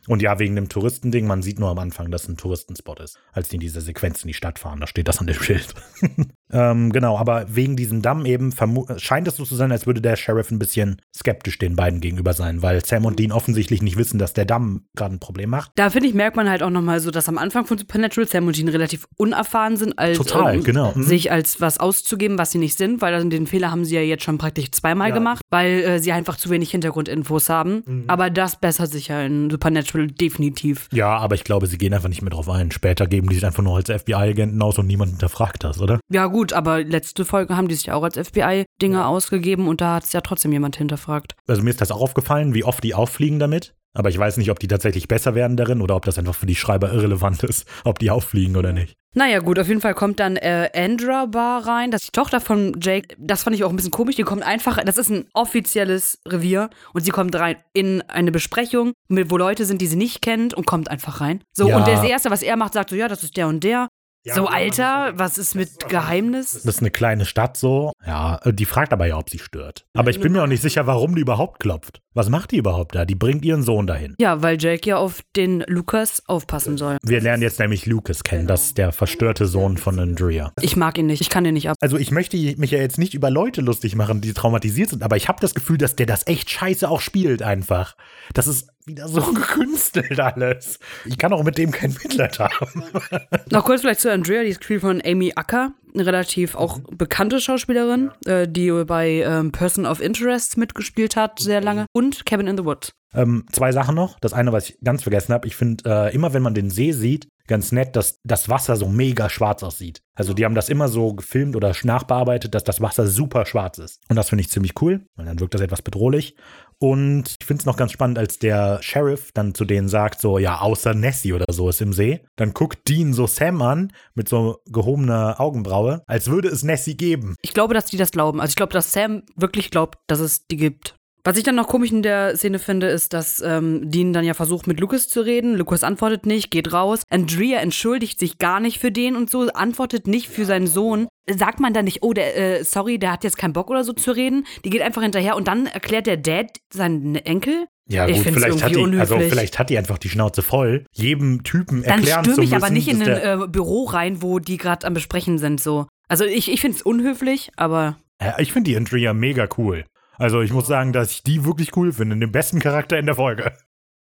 [0.09, 3.49] Und ja, wegen dem Touristending, man sieht nur am Anfang, dass ein Touristenspot ist, als
[3.49, 4.79] die in diese Sequenz in die Stadt fahren.
[4.79, 5.75] Da steht das an dem Schild.
[6.51, 8.51] ähm, genau, aber wegen diesem Damm eben
[8.97, 12.33] scheint es so zu sein, als würde der Sheriff ein bisschen skeptisch den beiden gegenüber
[12.33, 15.73] sein, weil Sam und Dean offensichtlich nicht wissen, dass der Damm gerade ein Problem macht.
[15.75, 18.47] Da finde ich, merkt man halt auch nochmal so, dass am Anfang von Supernatural Sam
[18.47, 20.91] und Dean relativ unerfahren sind, als Total, ähm, genau.
[20.95, 21.03] Mhm.
[21.03, 24.23] sich als was auszugeben, was sie nicht sind, weil den Fehler haben sie ja jetzt
[24.23, 25.13] schon praktisch zweimal Ja.
[25.13, 27.83] gemacht, weil äh, sie einfach zu wenig Hintergrundinfos haben.
[27.85, 28.03] Mhm.
[28.07, 30.87] Aber das bessert sich ja in Supernatural definitiv.
[30.91, 32.71] Ja, aber ich glaube, sie gehen einfach nicht mehr drauf ein.
[32.71, 35.99] Später geben die sich einfach nur als FBI-Agenten aus und niemand hinterfragt das, oder?
[36.11, 40.03] Ja, gut, aber letzte Folge haben die sich auch als FBI-Dinge ausgegeben und da hat
[40.03, 41.35] es ja trotzdem jemand hinterfragt.
[41.47, 43.73] Also mir ist das auch aufgefallen, wie oft die auffliegen damit.
[43.93, 46.45] Aber ich weiß nicht, ob die tatsächlich besser werden darin oder ob das einfach für
[46.45, 48.95] die Schreiber irrelevant ist, ob die auffliegen oder nicht.
[49.15, 52.39] Naja, gut, auf jeden Fall kommt dann äh, Andra Bar rein, das ist die Tochter
[52.39, 53.15] von Jake.
[53.17, 54.15] Das fand ich auch ein bisschen komisch.
[54.15, 58.93] Die kommt einfach, das ist ein offizielles Revier und sie kommt rein in eine Besprechung,
[59.07, 61.43] mit, wo Leute sind, die sie nicht kennt und kommt einfach rein.
[61.53, 61.77] So, Ja.
[61.77, 63.87] und das Erste, was er macht, sagt so, ja, das ist der und der.
[64.29, 66.51] Ja, so, Alter, was ist mit Geheimnis?
[66.51, 67.93] Das ist eine kleine Stadt so.
[68.05, 69.85] Ja, äh, die fragt aber ja, ob sie stört.
[69.95, 72.01] Aber ich bin mir auch nicht sicher, warum die überhaupt klopft.
[72.13, 73.05] Was macht die überhaupt da?
[73.05, 74.15] Die bringt ihren Sohn dahin.
[74.19, 76.97] Ja, weil Jake ja auf den Lukas aufpassen soll.
[77.01, 80.51] Wir lernen jetzt nämlich Lucas kennen, das ist der verstörte Sohn von Andrea.
[80.61, 81.77] Ich mag ihn nicht, ich kann ihn nicht ab.
[81.81, 85.17] Also ich möchte mich ja jetzt nicht über Leute lustig machen, die traumatisiert sind, aber
[85.17, 87.95] ich habe das Gefühl, dass der das echt scheiße auch spielt einfach.
[88.33, 90.79] Das ist wieder so gekünstelt alles.
[91.05, 92.83] Ich kann auch mit dem kein Mitleid haben.
[93.51, 95.73] Noch kurz vielleicht zu Andrea, die ist gespielt von Amy Acker.
[95.93, 101.61] eine relativ auch bekannte Schauspielerin, äh, die bei ähm, Person of Interest mitgespielt hat, sehr
[101.61, 101.85] lange.
[101.93, 102.93] Und Cabin in the Woods.
[103.13, 104.19] Ähm, zwei Sachen noch.
[104.19, 106.91] Das eine, was ich ganz vergessen habe, ich finde, äh, immer wenn man den See
[106.91, 110.01] sieht, ganz nett, dass das Wasser so mega schwarz aussieht.
[110.13, 113.99] Also die haben das immer so gefilmt oder nachbearbeitet, dass das Wasser super schwarz ist.
[114.07, 116.35] Und das finde ich ziemlich cool, weil dann wirkt das etwas bedrohlich.
[116.81, 120.37] Und ich finde es noch ganz spannend, als der Sheriff dann zu denen sagt, so,
[120.39, 122.21] ja, außer Nessie oder so ist im See.
[122.37, 127.35] Dann guckt Dean so Sam an mit so gehobener Augenbraue, als würde es Nessie geben.
[127.41, 128.39] Ich glaube, dass die das glauben.
[128.39, 130.95] Also ich glaube, dass Sam wirklich glaubt, dass es die gibt.
[131.23, 134.33] Was ich dann noch komisch in der Szene finde, ist, dass ähm, Dean dann ja
[134.33, 135.55] versucht, mit Lucas zu reden.
[135.55, 137.01] Lucas antwortet nicht, geht raus.
[137.09, 141.07] Andrea entschuldigt sich gar nicht für den und so, antwortet nicht für seinen Sohn.
[141.29, 143.93] Sagt man dann nicht, oh, der, äh, sorry, der hat jetzt keinen Bock oder so
[143.93, 144.45] zu reden.
[144.63, 147.67] Die geht einfach hinterher und dann erklärt der Dad seinen Enkel.
[147.89, 150.85] Ja, gut, vielleicht hat, die, also vielleicht hat die einfach die Schnauze voll.
[150.93, 154.57] Jedem Typen erklären Dann stürme ich aber nicht in ein äh, Büro rein, wo die
[154.57, 155.59] gerade am Besprechen sind.
[155.59, 155.87] So.
[156.07, 159.85] Also ich, ich finde es unhöflich, aber Ja, ich finde die Andrea mega cool.
[160.19, 162.17] Also ich muss sagen, dass ich die wirklich cool finde.
[162.17, 163.53] Den besten Charakter in der Folge.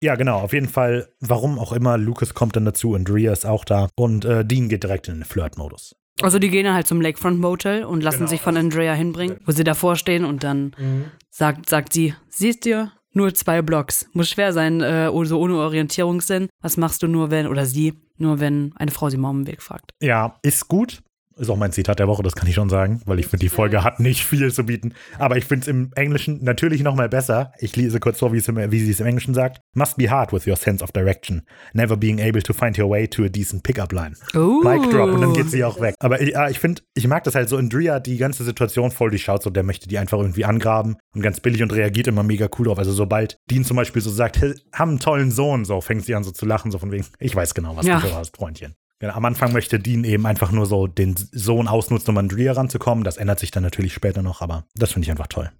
[0.01, 1.10] Ja, genau, auf jeden Fall.
[1.19, 4.84] Warum auch immer, Lucas kommt dann dazu, Andrea ist auch da und äh, Dean geht
[4.84, 5.95] direkt in den Flirt-Modus.
[6.21, 8.30] Also die gehen dann halt zum Lakefront Motel und lassen Genau.
[8.30, 10.73] sich von Andrea hinbringen, wo sie davor stehen und dann
[11.30, 14.08] sagt, sagt sie, siehst du, nur zwei Blocks.
[14.13, 16.49] Muss schwer sein, äh, so ohne Orientierungssinn.
[16.62, 19.47] Was machst du nur, wenn, oder sie, nur wenn eine Frau sie mal um den
[19.54, 19.91] Weg fragt.
[20.01, 21.01] Ja, ist gut.
[21.38, 23.50] Ist auch mein Zitat der Woche, das kann ich schon sagen, weil ich finde, die
[23.50, 24.93] Folge hat nicht viel zu bieten.
[25.19, 27.52] Aber ich finde es im Englischen natürlich noch mal besser.
[27.60, 29.60] Ich lese kurz vor, wie es im- wie sie es im Englischen sagt.
[29.74, 31.41] Must be hard with your sense of direction.
[31.74, 34.13] Never being able to find your way to a decent pickup line.
[34.34, 34.62] Oh.
[34.63, 35.95] Mic drop und dann geht sie auch weg.
[36.00, 37.58] Aber ja, ich finde, ich mag das halt so.
[37.58, 41.21] Andrea hat die ganze Situation voll durchschaut, so der möchte die einfach irgendwie angraben und
[41.21, 42.78] ganz billig und reagiert immer mega cool drauf.
[42.80, 46.15] Also sobald Dean zum Beispiel so sagt, hey, haben einen tollen Sohn, so fängt sie
[46.15, 48.00] an so zu lachen, so von wegen, ich weiß genau, was Ja.
[48.00, 48.76] du hast, Freundchen.
[49.00, 52.54] Genau, am Anfang möchte Dean eben einfach nur so den Sohn ausnutzen, um an Andrea
[52.54, 53.04] ranzukommen.
[53.04, 55.52] Das ändert sich dann natürlich später noch, aber das finde ich einfach toll.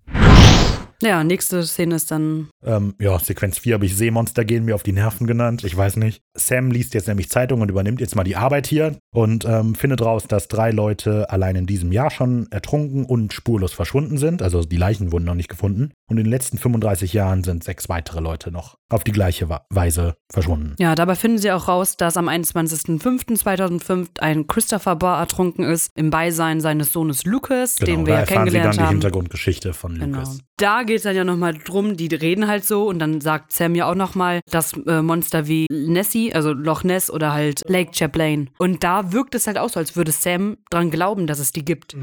[1.02, 4.84] Ja, nächste Szene ist dann, Ähm, ja, Sequenz 4 habe ich Seemonster gehen mir auf
[4.84, 5.64] die Nerven genannt.
[5.64, 6.22] Ich weiß nicht.
[6.36, 10.02] Sam liest jetzt nämlich Zeitung und übernimmt jetzt mal die Arbeit hier und ähm, findet
[10.02, 14.42] raus, dass drei Leute allein in diesem Jahr schon ertrunken und spurlos verschwunden sind.
[14.42, 15.92] Also die Leichen wurden noch nicht gefunden.
[16.08, 20.16] Und in den letzten 35 Jahren sind sechs weitere Leute noch auf die gleiche Weise
[20.32, 20.76] verschwunden.
[20.80, 26.10] ja, dabei finden sie auch raus, dass am 21.05.2005 ein Christopher Barr ertrunken ist, im
[26.10, 28.92] Beisein seines Sohnes Lucas, den wir Genau, da ja erfahren sie kennengelernt dann die haben.
[28.96, 30.18] Hintergrundgeschichte von Genau.
[30.20, 30.40] Lucas.
[30.58, 33.76] Da geht es dann ja nochmal drum, die reden halt so und dann sagt Sam
[33.76, 38.50] ja auch nochmal, dass äh, Monster wie Nessie, also Loch Ness oder halt Lake Champlain.
[38.58, 41.66] Und da wirkt es halt auch so, als würde Sam dran glauben, dass es die
[41.66, 41.96] gibt.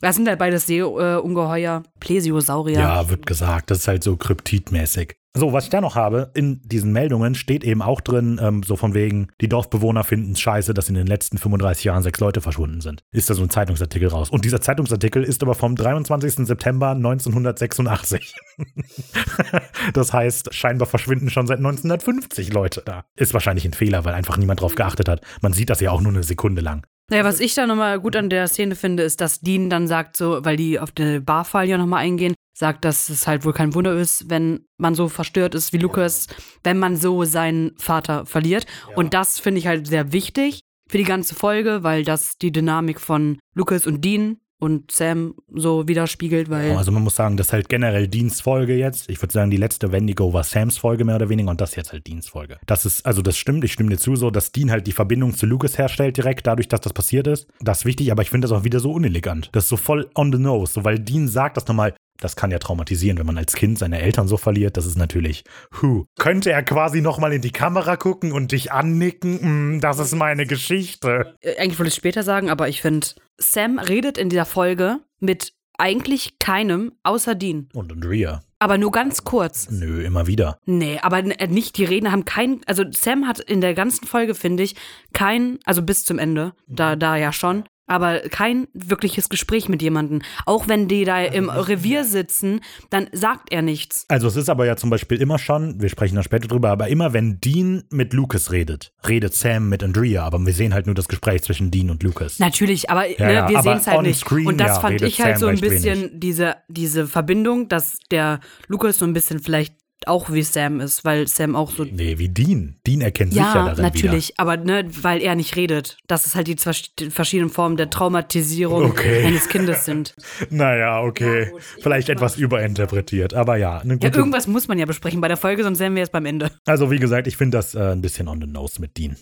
[0.00, 2.78] Das sind halt beides Seeungeheuer, Plesiosaurier.
[2.78, 3.70] Ja, wird gesagt.
[3.70, 5.14] Das ist halt so kryptidmäßig.
[5.36, 8.74] So, was ich da noch habe, in diesen Meldungen steht eben auch drin, ähm, so
[8.74, 12.40] von wegen, die Dorfbewohner finden es scheiße, dass in den letzten 35 Jahren sechs Leute
[12.40, 13.04] verschwunden sind.
[13.12, 14.28] Ist da so ein Zeitungsartikel raus.
[14.28, 16.46] Und dieser Zeitungsartikel ist aber vom 23.
[16.48, 18.34] September 1986.
[19.92, 23.04] das heißt, scheinbar verschwinden schon seit 1950 Leute da.
[23.14, 25.20] Ist wahrscheinlich ein Fehler, weil einfach niemand drauf geachtet hat.
[25.42, 26.84] Man sieht das ja auch nur eine Sekunde lang.
[27.08, 30.16] Naja, was ich da nochmal gut an der Szene finde, ist, dass Dean dann sagt,
[30.16, 33.74] so, weil die auf den Barfall ja nochmal eingehen, sagt, dass es halt wohl kein
[33.74, 36.28] Wunder ist, wenn man so verstört ist wie Lucas,
[36.62, 38.66] wenn man so seinen Vater verliert.
[38.94, 43.00] Und das finde ich halt sehr wichtig für die ganze Folge, weil das die Dynamik
[43.00, 46.76] von Lucas und Dean und Sam so widerspiegelt, weil.
[46.76, 49.08] Also man muss sagen, das ist halt generell Dienstfolge jetzt.
[49.08, 51.92] Ich würde sagen, die letzte Wendigo war Sams Folge mehr oder weniger und das jetzt
[51.92, 52.58] halt Dienstfolge.
[52.66, 55.34] Das ist, also das stimmt, ich stimme dir zu, so, dass Dean halt die Verbindung
[55.34, 57.48] zu Lucas herstellt direkt, dadurch, dass das passiert ist.
[57.60, 59.48] Das ist wichtig, aber ich finde das auch wieder so unelegant.
[59.52, 62.50] Das ist so voll on the nose, so, weil Dean sagt das nochmal, das kann
[62.50, 64.76] ja traumatisieren, wenn man als Kind seine Eltern so verliert.
[64.76, 65.44] Das ist natürlich,
[65.80, 66.04] hu.
[66.18, 69.76] Könnte er quasi nochmal in die Kamera gucken und dich annicken?
[69.76, 71.34] Mm, das ist meine Geschichte.
[71.40, 73.06] Äh, eigentlich wollte ich später sagen, aber ich finde,
[73.38, 77.68] Sam redet in dieser Folge mit eigentlich keinem außer Dean.
[77.72, 78.42] Und Andrea.
[78.58, 79.70] Aber nur ganz kurz.
[79.70, 80.58] Nö, immer wieder.
[80.66, 84.34] Nee, aber äh, nicht, die Reden haben kein, also Sam hat in der ganzen Folge,
[84.34, 84.76] finde ich,
[85.14, 90.22] kein, also bis zum Ende, da, da ja schon, aber kein wirkliches Gespräch mit jemandem.
[90.46, 94.04] Auch wenn die da im Revier sitzen, dann sagt er nichts.
[94.08, 96.86] Also es ist aber ja zum Beispiel immer schon, wir sprechen da später drüber, aber
[96.86, 100.94] immer wenn Dean mit Lucas redet, redet Sam mit Andrea, aber wir sehen halt nur
[100.94, 102.38] das Gespräch zwischen Dean und Lucas.
[102.38, 104.20] Natürlich, aber Ja, ne, ja, wir sehen es halt nicht.
[104.20, 107.98] screen, Und das ja, fand ich halt Sam so ein bisschen, diese, diese Verbindung, dass
[108.12, 109.74] der Lukas so ein bisschen vielleicht
[110.08, 112.76] auch wie Sam ist, weil Sam auch so Nee, wie Dean.
[112.86, 115.96] Dean erkennt sich ja Ja, darin natürlich, aber ne, weil er nicht redet.
[116.06, 116.72] Das ist halt die zwei
[117.10, 119.24] verschiedenen Formen der Traumatisierung Okay.
[119.26, 120.14] eines Kindes sind.
[120.38, 120.48] wieder.
[120.50, 121.52] Naja, okay.
[121.80, 123.78] Vielleicht etwas überinterpretiert, aber ja.
[123.78, 126.26] Eine Ja, irgendwas muss man ja besprechen bei der Folge, sonst wären wir jetzt beim
[126.26, 126.50] Ende.
[126.66, 129.16] also wie gesagt, ich finde das äh, ein bisschen on the nose mit Dean.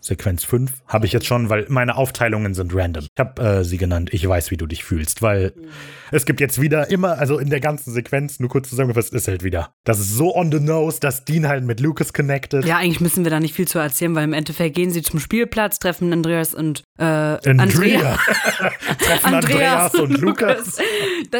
[0.00, 3.04] Sequenz 5 habe ich jetzt schon, weil meine Aufteilungen sind random.
[3.04, 5.68] Ich habe äh, sie genannt, ich weiß, wie du dich fühlst, weil mhm.
[6.10, 9.44] es gibt jetzt wieder immer, also in der ganzen Sequenz, nur kurz zusammengefasst, ist halt
[9.44, 9.74] wieder.
[9.84, 12.64] Das ist so on the nose, dass Dean halt mit Lucas connected.
[12.64, 15.20] Ja, eigentlich müssen wir da nicht viel zu erzählen, weil im Endeffekt gehen sie zum
[15.20, 17.62] Spielplatz, treffen Andreas und äh, Andrea.
[17.62, 18.18] Andrea.
[18.98, 20.78] treffen Andreas, Andreas und Lucas.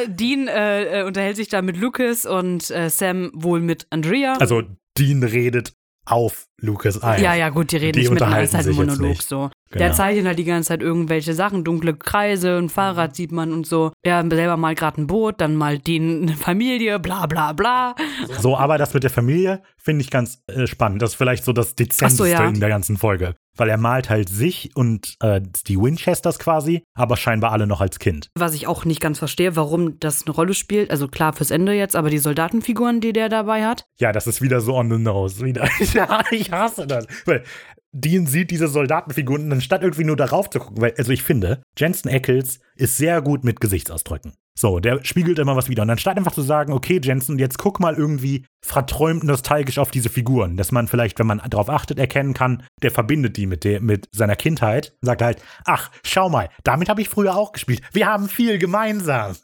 [0.09, 4.35] Dean äh, äh, unterhält sich da mit Lucas und äh, Sam wohl mit Andrea.
[4.38, 4.62] Also
[4.99, 5.73] Dean redet
[6.05, 7.23] auf Lucas ein.
[7.23, 9.51] Ja, ja, gut, die reden die nicht miteinander, ist halt ein Monolog so.
[9.73, 9.85] Genau.
[9.85, 13.66] Der zeichnet halt die ganze Zeit irgendwelche Sachen, dunkle Kreise, ein Fahrrad sieht man und
[13.66, 13.92] so.
[14.03, 17.94] Er selber mal gerade ein Boot, dann mal die eine Familie, bla bla bla.
[18.40, 21.03] So, aber das mit der Familie finde ich ganz äh, spannend.
[21.03, 22.49] Das ist vielleicht so das Dezenteste so, ja.
[22.49, 23.37] in der ganzen Folge.
[23.57, 27.99] Weil er malt halt sich und äh, die Winchesters quasi, aber scheinbar alle noch als
[27.99, 28.29] Kind.
[28.37, 30.90] Was ich auch nicht ganz verstehe, warum das eine Rolle spielt.
[30.90, 33.87] Also klar fürs Ende jetzt, aber die Soldatenfiguren, die der dabei hat.
[33.99, 35.44] Ja, das ist wieder so on the nose.
[35.44, 35.68] Wieder.
[35.94, 37.06] ja, ich hasse das.
[37.24, 37.44] Weil
[37.92, 42.08] Dean sieht diese Soldatenfiguren, anstatt irgendwie nur darauf zu gucken, weil, also ich finde, Jensen
[42.08, 44.34] Eccles ist sehr gut mit Gesichtsausdrücken.
[44.54, 45.82] So, der spiegelt immer was wieder.
[45.82, 50.08] Und anstatt einfach zu sagen, okay, Jensen, jetzt guck mal irgendwie verträumt nostalgisch auf diese
[50.08, 53.80] Figuren, dass man vielleicht, wenn man darauf achtet, erkennen kann, der verbindet die mit, der,
[53.80, 57.80] mit seiner Kindheit, sagt halt, ach, schau mal, damit habe ich früher auch gespielt.
[57.92, 59.34] Wir haben viel gemeinsam.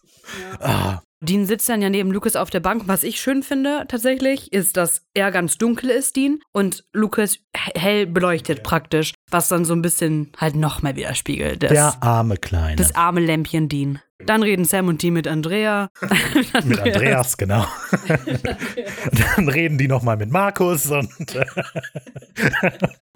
[0.61, 0.67] Ja.
[0.67, 2.83] Ah, Dean sitzt dann ja neben Lucas auf der Bank.
[2.87, 8.07] Was ich schön finde tatsächlich, ist, dass er ganz dunkel ist, Dean, und Lucas hell
[8.07, 11.63] beleuchtet praktisch, was dann so ein bisschen halt nochmal widerspiegelt.
[11.63, 12.77] Das, der arme Kleine.
[12.77, 14.01] Das arme Lämpchen Dean.
[14.25, 15.91] Dann reden Sam und die mit Andrea.
[16.65, 17.67] mit Andreas, genau.
[19.37, 21.09] dann reden die nochmal mit Markus und,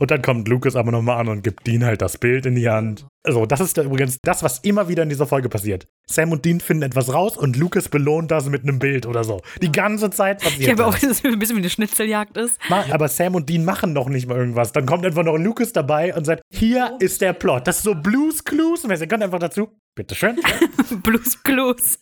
[0.01, 2.69] und dann kommt Lucas aber nochmal an und gibt Dean halt das Bild in die
[2.69, 3.07] Hand.
[3.29, 5.87] So, das ist da übrigens das, was immer wieder in dieser Folge passiert.
[6.07, 9.43] Sam und Dean finden etwas raus und Lucas belohnt das mit einem Bild oder so.
[9.61, 12.59] Die ganze Zeit passiert Ich habe auch, dass es ein bisschen wie eine Schnitzeljagd ist.
[12.71, 14.73] Aber Sam und Dean machen noch nicht mal irgendwas.
[14.73, 17.67] Dann kommt einfach noch Lucas dabei und sagt, hier ist der Plot.
[17.67, 18.83] Das ist so Blues Clues.
[18.85, 20.41] Und wir können einfach dazu, Bitteschön.
[21.03, 21.99] Blues Clues.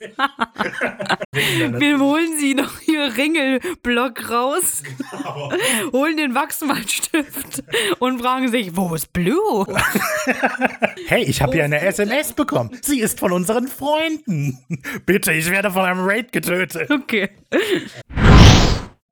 [1.32, 5.52] Wir holen sie noch ihr Ringelblock raus, genau.
[5.92, 7.64] holen den Wachsmalstift
[7.98, 9.66] und fragen sich, wo ist Blue?
[11.06, 12.70] hey, ich habe hier eine SMS bekommen.
[12.82, 14.58] Sie ist von unseren Freunden.
[15.06, 16.90] Bitte, ich werde von einem Raid getötet.
[16.90, 17.28] Okay.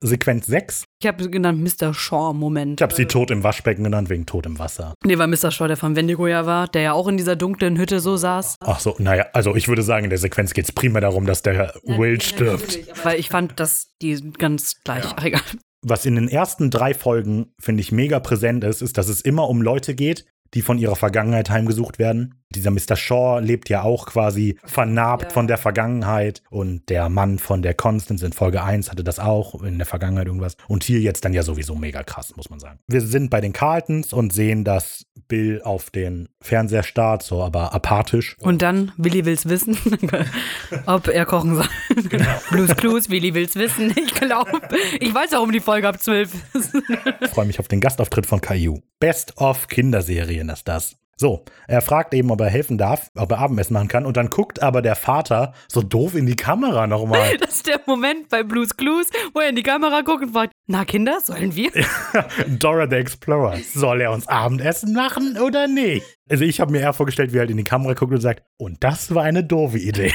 [0.00, 0.84] Sequenz 6.
[1.00, 1.94] Ich habe genannt Mr.
[1.94, 2.80] Shaw-Moment.
[2.80, 4.94] Ich habe sie tot im Waschbecken genannt, wegen tot im Wasser.
[5.04, 5.50] Nee, weil Mr.
[5.50, 8.56] Shaw der von Wendigo ja war, der ja auch in dieser dunklen Hütte so saß.
[8.60, 11.42] Ach so, naja, also ich würde sagen, in der Sequenz geht es primär darum, dass
[11.42, 12.78] der ja, Will stirbt.
[13.04, 15.04] Weil ich fand, dass die ganz gleich.
[15.24, 15.40] Ja.
[15.88, 19.49] Was in den ersten drei Folgen, finde ich, mega präsent ist, ist, dass es immer
[19.49, 22.42] um Leute geht, die von ihrer Vergangenheit heimgesucht werden.
[22.50, 22.96] Dieser Mr.
[22.96, 25.30] Shaw lebt ja auch quasi vernarbt ja.
[25.30, 29.62] von der Vergangenheit und der Mann von der Constance in Folge 1 hatte das auch
[29.62, 32.78] in der Vergangenheit irgendwas und hier jetzt dann ja sowieso mega krass, muss man sagen.
[32.87, 37.74] Wir sind bei den Carltons und sehen, dass Bill auf den Fernseher starrt, so aber
[37.74, 38.37] apathisch.
[38.40, 39.76] Und dann, Willi will's wissen,
[40.87, 41.68] ob er kochen soll.
[42.09, 42.26] Genau.
[42.50, 43.92] Blues Clues, Willi will's wissen.
[43.96, 44.61] Ich glaube,
[45.00, 46.74] ich weiß auch um die Folge ab 12 ist.
[47.20, 48.80] Ich freue mich auf den Gastauftritt von Caillou.
[49.00, 50.96] Best of Kinderserien ist das.
[51.18, 54.05] So, er fragt eben, ob er helfen darf, ob er Abendessen machen kann.
[54.05, 57.37] Und dann guckt aber der Vater so doof in die Kamera nochmal.
[57.40, 60.52] Das ist der Moment bei Blues Clues, wo er in die Kamera guckt und fragt,
[60.68, 61.70] na Kinder, sollen wir?
[62.48, 66.05] Dora the Explorer, soll er uns Abendessen machen oder nicht?
[66.29, 68.42] Also ich habe mir eher vorgestellt, wie er halt in die Kamera guckt und sagt,
[68.59, 70.12] und das war eine doofe Idee.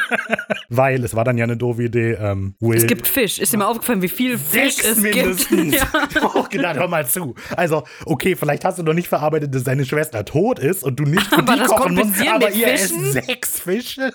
[0.70, 2.12] Weil es war dann ja eine doofe Idee.
[2.12, 3.38] Ähm, Will es gibt Fisch.
[3.38, 5.50] Ist dir mal aufgefallen, wie viel Fisch es mindestens.
[5.50, 5.74] gibt?
[5.74, 5.86] ja.
[6.08, 7.34] Ich habe auch gedacht, hör mal zu.
[7.54, 11.04] Also, okay, vielleicht hast du noch nicht verarbeitet, dass deine Schwester tot ist und du
[11.04, 14.12] nicht für aber die kochen musst, aber ihr esst sechs Fische.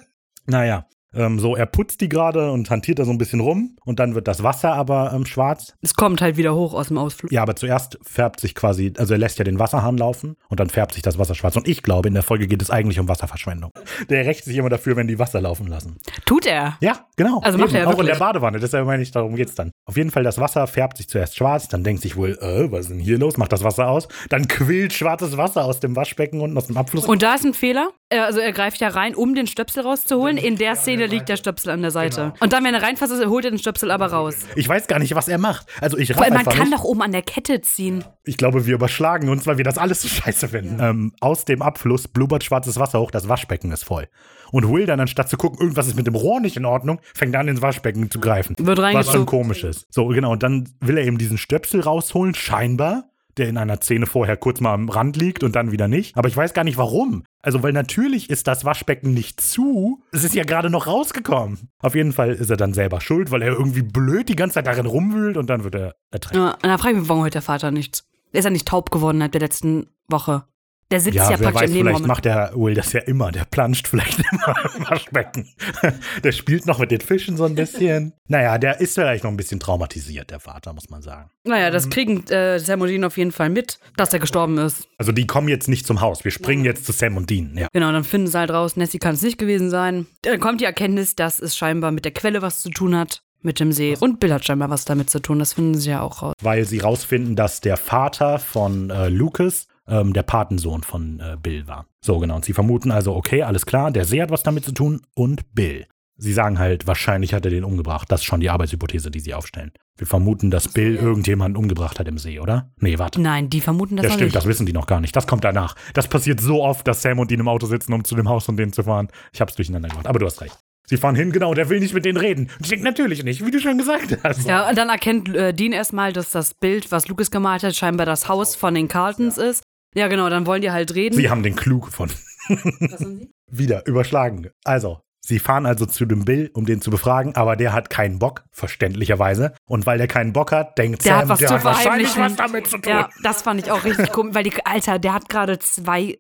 [0.47, 4.00] Naja, ähm, so, er putzt die gerade und hantiert da so ein bisschen rum und
[4.00, 5.74] dann wird das Wasser aber ähm, schwarz.
[5.82, 7.32] Es kommt halt wieder hoch aus dem Ausflug.
[7.32, 10.69] Ja, aber zuerst färbt sich quasi, also er lässt ja den Wasserhahn laufen und dann
[10.69, 11.56] färbt sich das Wasser schwarz.
[11.56, 13.72] Und ich glaube, in der Folge geht es eigentlich um Wasserverschwendung.
[14.10, 15.98] Der rächt sich immer dafür, wenn die Wasser laufen lassen.
[16.26, 16.78] Tut er?
[16.82, 17.39] Ja, genau.
[17.41, 18.08] Also macht Eben, er Auch wirklich.
[18.10, 19.72] in der Badewanne, deshalb meine ich, darum geht's dann.
[19.86, 22.82] Auf jeden Fall, das Wasser färbt sich zuerst schwarz, dann denkt sich wohl, äh, was
[22.82, 23.38] ist denn hier los?
[23.38, 24.08] Macht das Wasser aus.
[24.30, 27.06] Dann quillt schwarzes Wasser aus dem Waschbecken unten aus dem Abfluss.
[27.06, 27.89] Und da ist ein Fehler.
[28.12, 30.38] Also er greift ja rein, um den Stöpsel rauszuholen.
[30.38, 32.21] In der Szene liegt der Stöpsel an der Seite.
[32.21, 32.33] Genau.
[32.39, 34.35] Und dann, wenn er reinfasst, holt er den Stöpsel aber raus.
[34.55, 35.67] Ich weiß gar nicht, was er macht.
[35.81, 36.73] Also ich Weil man kann nicht.
[36.73, 38.03] doch oben an der Kette ziehen.
[38.23, 40.79] Ich glaube, wir überschlagen uns, weil wir das alles so scheiße finden.
[40.81, 44.07] Ähm, aus dem Abfluss blubbert schwarzes Wasser hoch, das Waschbecken ist voll.
[44.51, 47.35] Und Will dann, anstatt zu gucken, irgendwas ist mit dem Rohr nicht in Ordnung, fängt
[47.35, 48.55] an, ins Waschbecken zu greifen.
[48.57, 49.85] Wird was schon komisch ist.
[49.93, 50.31] So, genau.
[50.31, 54.59] Und dann will er eben diesen Stöpsel rausholen, scheinbar der in einer Szene vorher kurz
[54.59, 56.17] mal am Rand liegt und dann wieder nicht.
[56.17, 57.23] Aber ich weiß gar nicht warum.
[57.41, 60.03] Also, weil natürlich ist das Waschbecken nicht zu.
[60.11, 61.69] Es ist ja gerade noch rausgekommen.
[61.79, 64.67] Auf jeden Fall ist er dann selber schuld, weil er irgendwie blöd die ganze Zeit
[64.67, 66.35] darin rumwühlt und dann wird er ertränkt.
[66.35, 68.05] Ja, dann frage ich mich, warum hört der Vater nichts?
[68.31, 70.43] Er ist ja nicht taub geworden innerhalb der letzten Woche.
[70.91, 72.08] Der sitzt ja, ja wer praktisch weiß, im vielleicht Nebenraum.
[72.08, 73.32] macht der Will das ja immer.
[73.32, 75.47] Der planscht vielleicht immer im Waschbecken.
[76.23, 78.13] der spielt noch mit den Fischen so ein bisschen.
[78.28, 81.30] Naja, der ist vielleicht noch ein bisschen traumatisiert, der Vater, muss man sagen.
[81.43, 84.88] Naja, das kriegen äh, Sam und Dean auf jeden Fall mit, dass er gestorben ist.
[84.97, 86.23] Also die kommen jetzt nicht zum Haus.
[86.23, 87.56] Wir springen jetzt zu Sam und Dean.
[87.56, 87.67] Ja.
[87.71, 90.08] Genau, dann finden sie halt raus, Nessie kann es nicht gewesen sein.
[90.23, 93.60] Dann kommt die Erkenntnis, dass es scheinbar mit der Quelle was zu tun hat, mit
[93.60, 93.95] dem See.
[93.99, 96.34] Und Bill hat scheinbar was damit zu tun, das finden sie ja auch raus.
[96.41, 101.67] Weil sie rausfinden, dass der Vater von äh, Lucas ähm, der Patensohn von äh, Bill
[101.67, 101.86] war.
[102.04, 102.36] So, genau.
[102.38, 105.54] Und sie vermuten also, okay, alles klar, der See hat was damit zu tun und
[105.54, 105.86] Bill.
[106.21, 108.12] Sie sagen halt, wahrscheinlich hat er den umgebracht.
[108.12, 109.71] Das ist schon die Arbeitshypothese, die sie aufstellen.
[109.97, 112.71] Wir vermuten, dass Bill irgendjemanden umgebracht hat im See, oder?
[112.78, 113.21] Nee, warte.
[113.21, 114.36] Nein, die vermuten das Ja, stimmt, nicht.
[114.36, 115.15] das wissen die noch gar nicht.
[115.15, 115.75] Das kommt danach.
[115.93, 118.49] Das passiert so oft, dass Sam und Dean im Auto sitzen, um zu dem Haus
[118.49, 119.08] und denen zu fahren.
[119.32, 120.58] Ich hab's durcheinander gemacht, aber du hast recht.
[120.88, 122.49] Sie fahren hin, genau, der will nicht mit denen reden.
[122.62, 124.45] Ich denke, natürlich nicht, wie du schon gesagt hast.
[124.47, 128.06] Ja, und dann erkennt äh, Dean erstmal, dass das Bild, was Lucas gemalt hat, scheinbar
[128.08, 129.63] das Haus von den Carltons ist.
[129.95, 131.15] Ja, genau, dann wollen die halt reden.
[131.15, 132.15] Sie haben den Clou gefunden.
[132.47, 133.32] Was haben sie?
[133.52, 134.49] Wieder überschlagen.
[134.63, 138.19] Also, sie fahren also zu dem Bill, um den zu befragen, aber der hat keinen
[138.19, 139.54] Bock, verständlicherweise.
[139.65, 142.15] Und weil der keinen Bock hat, denkt Der Sam, hat was der zu hat wahrscheinlich
[142.17, 142.91] was damit zu tun.
[142.91, 146.19] Ja, das fand ich auch richtig komisch, weil die, Alter, der hat gerade zwei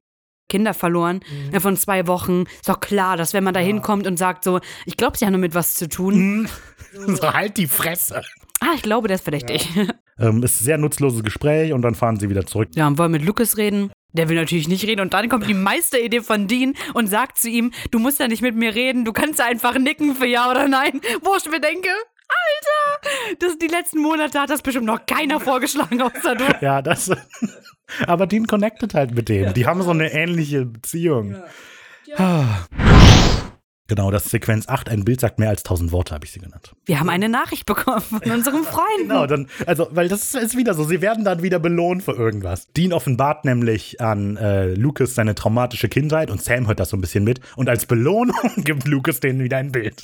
[0.49, 1.19] Kinder verloren
[1.53, 1.61] Mhm.
[1.61, 2.45] von zwei Wochen.
[2.45, 5.33] Ist doch klar, dass wenn man da hinkommt und sagt so, ich glaube, sie haben
[5.33, 6.15] damit was zu tun.
[6.41, 6.47] Mhm.
[6.91, 8.23] So, halt die Fresse.
[8.61, 9.69] Ah, ich glaube, der ist verdächtig.
[9.75, 9.83] Ja.
[10.19, 12.69] Ähm, ist ein sehr nutzloses Gespräch und dann fahren sie wieder zurück.
[12.87, 13.91] und wollen mit Lucas reden.
[14.11, 17.47] Der will natürlich nicht reden und dann kommt die Meisteridee von Dean und sagt zu
[17.47, 20.67] ihm, du musst ja nicht mit mir reden, du kannst einfach nicken für ja oder
[20.67, 20.99] nein.
[21.21, 21.89] Wo ich mir denke,
[22.29, 26.45] Alter, das, die letzten Monate hat das bestimmt noch keiner vorgeschlagen, außer du.
[26.61, 27.11] Ja, das.
[28.07, 29.53] aber Dean connectet halt mit denen.
[29.53, 31.35] Die haben so eine ähnliche Beziehung.
[32.17, 32.65] Ah.
[33.89, 34.87] Genau, das ist Sequenz 8.
[34.87, 36.75] Ein Bild sagt mehr als 1000 Worte, habe ich sie genannt.
[36.85, 38.85] Wir haben eine Nachricht bekommen von unserem Freund.
[38.99, 42.67] Genau, dann, also, weil das ist, wieder so, sie werden dann wieder belohnt für irgendwas.
[42.77, 47.01] Dean offenbart nämlich an äh, Lucas seine traumatische Kindheit und Sam hört das so ein
[47.01, 47.41] bisschen mit.
[47.55, 50.03] Und als Belohnung gibt Lucas denen wieder ein Bild.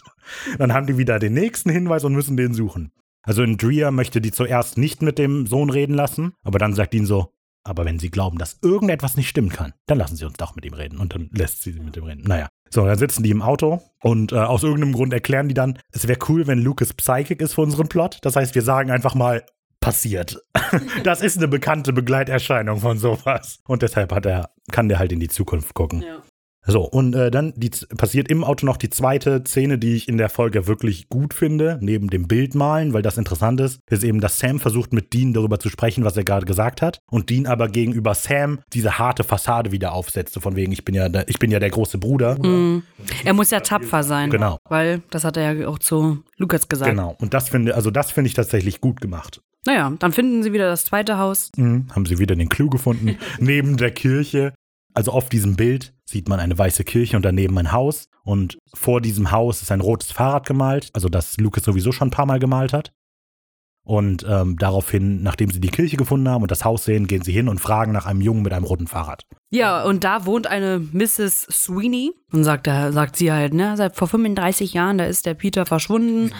[0.57, 2.91] Dann haben die wieder den nächsten Hinweis und müssen den suchen.
[3.21, 7.05] Also Andrea möchte die zuerst nicht mit dem Sohn reden lassen, aber dann sagt Dean
[7.05, 7.34] so,
[7.65, 10.65] aber wenn sie glauben, dass irgendetwas nicht stimmen kann, dann lassen sie uns doch mit
[10.65, 10.99] ihm reden.
[10.99, 12.23] Und dann lässt sie mit ihm reden.
[12.25, 12.47] Naja.
[12.69, 16.07] So, dann sitzen die im Auto und äh, aus irgendeinem Grund erklären die dann, es
[16.07, 18.19] wäre cool, wenn Lucas Psychic ist für unseren Plot.
[18.21, 19.43] Das heißt, wir sagen einfach mal,
[19.79, 20.43] passiert.
[21.03, 23.59] das ist eine bekannte Begleiterscheinung von sowas.
[23.67, 26.01] Und deshalb hat er, kann der halt in die Zukunft gucken.
[26.01, 26.21] Ja.
[26.65, 30.17] So, und äh, dann die, passiert im Auto noch die zweite Szene, die ich in
[30.17, 34.39] der Folge wirklich gut finde, neben dem Bildmalen, weil das interessant ist, ist eben, dass
[34.39, 37.67] Sam versucht mit Dean darüber zu sprechen, was er gerade gesagt hat, und Dean aber
[37.69, 41.39] gegenüber Sam diese harte Fassade wieder aufsetzt, so von wegen, ich bin ja der, ich
[41.39, 42.37] bin ja der große Bruder.
[42.43, 42.83] Mhm.
[43.23, 44.29] Er muss ja tapfer sein.
[44.29, 44.57] Genau.
[44.67, 46.91] Weil, das hat er ja auch zu Lukas gesagt.
[46.91, 47.15] Genau.
[47.19, 49.41] Und das finde, also das finde ich tatsächlich gut gemacht.
[49.65, 51.51] Naja, dann finden sie wieder das zweite Haus.
[51.57, 51.87] Mhm.
[51.93, 53.17] Haben sie wieder den Clou gefunden.
[53.39, 54.53] neben der Kirche.
[54.95, 58.07] Also auf diesem Bild sieht man eine weiße Kirche und daneben ein Haus.
[58.23, 62.11] Und vor diesem Haus ist ein rotes Fahrrad gemalt, also das Lucas sowieso schon ein
[62.11, 62.93] paar Mal gemalt hat.
[63.83, 67.31] Und ähm, daraufhin, nachdem sie die Kirche gefunden haben und das Haus sehen, gehen sie
[67.31, 69.25] hin und fragen nach einem Jungen mit einem roten Fahrrad.
[69.51, 71.47] Ja, und da wohnt eine Mrs.
[71.51, 72.11] Sweeney.
[72.31, 75.67] Und sagt, er, sagt sie halt, ne, seit vor 35 Jahren, da ist der Peter
[75.67, 76.31] verschwunden.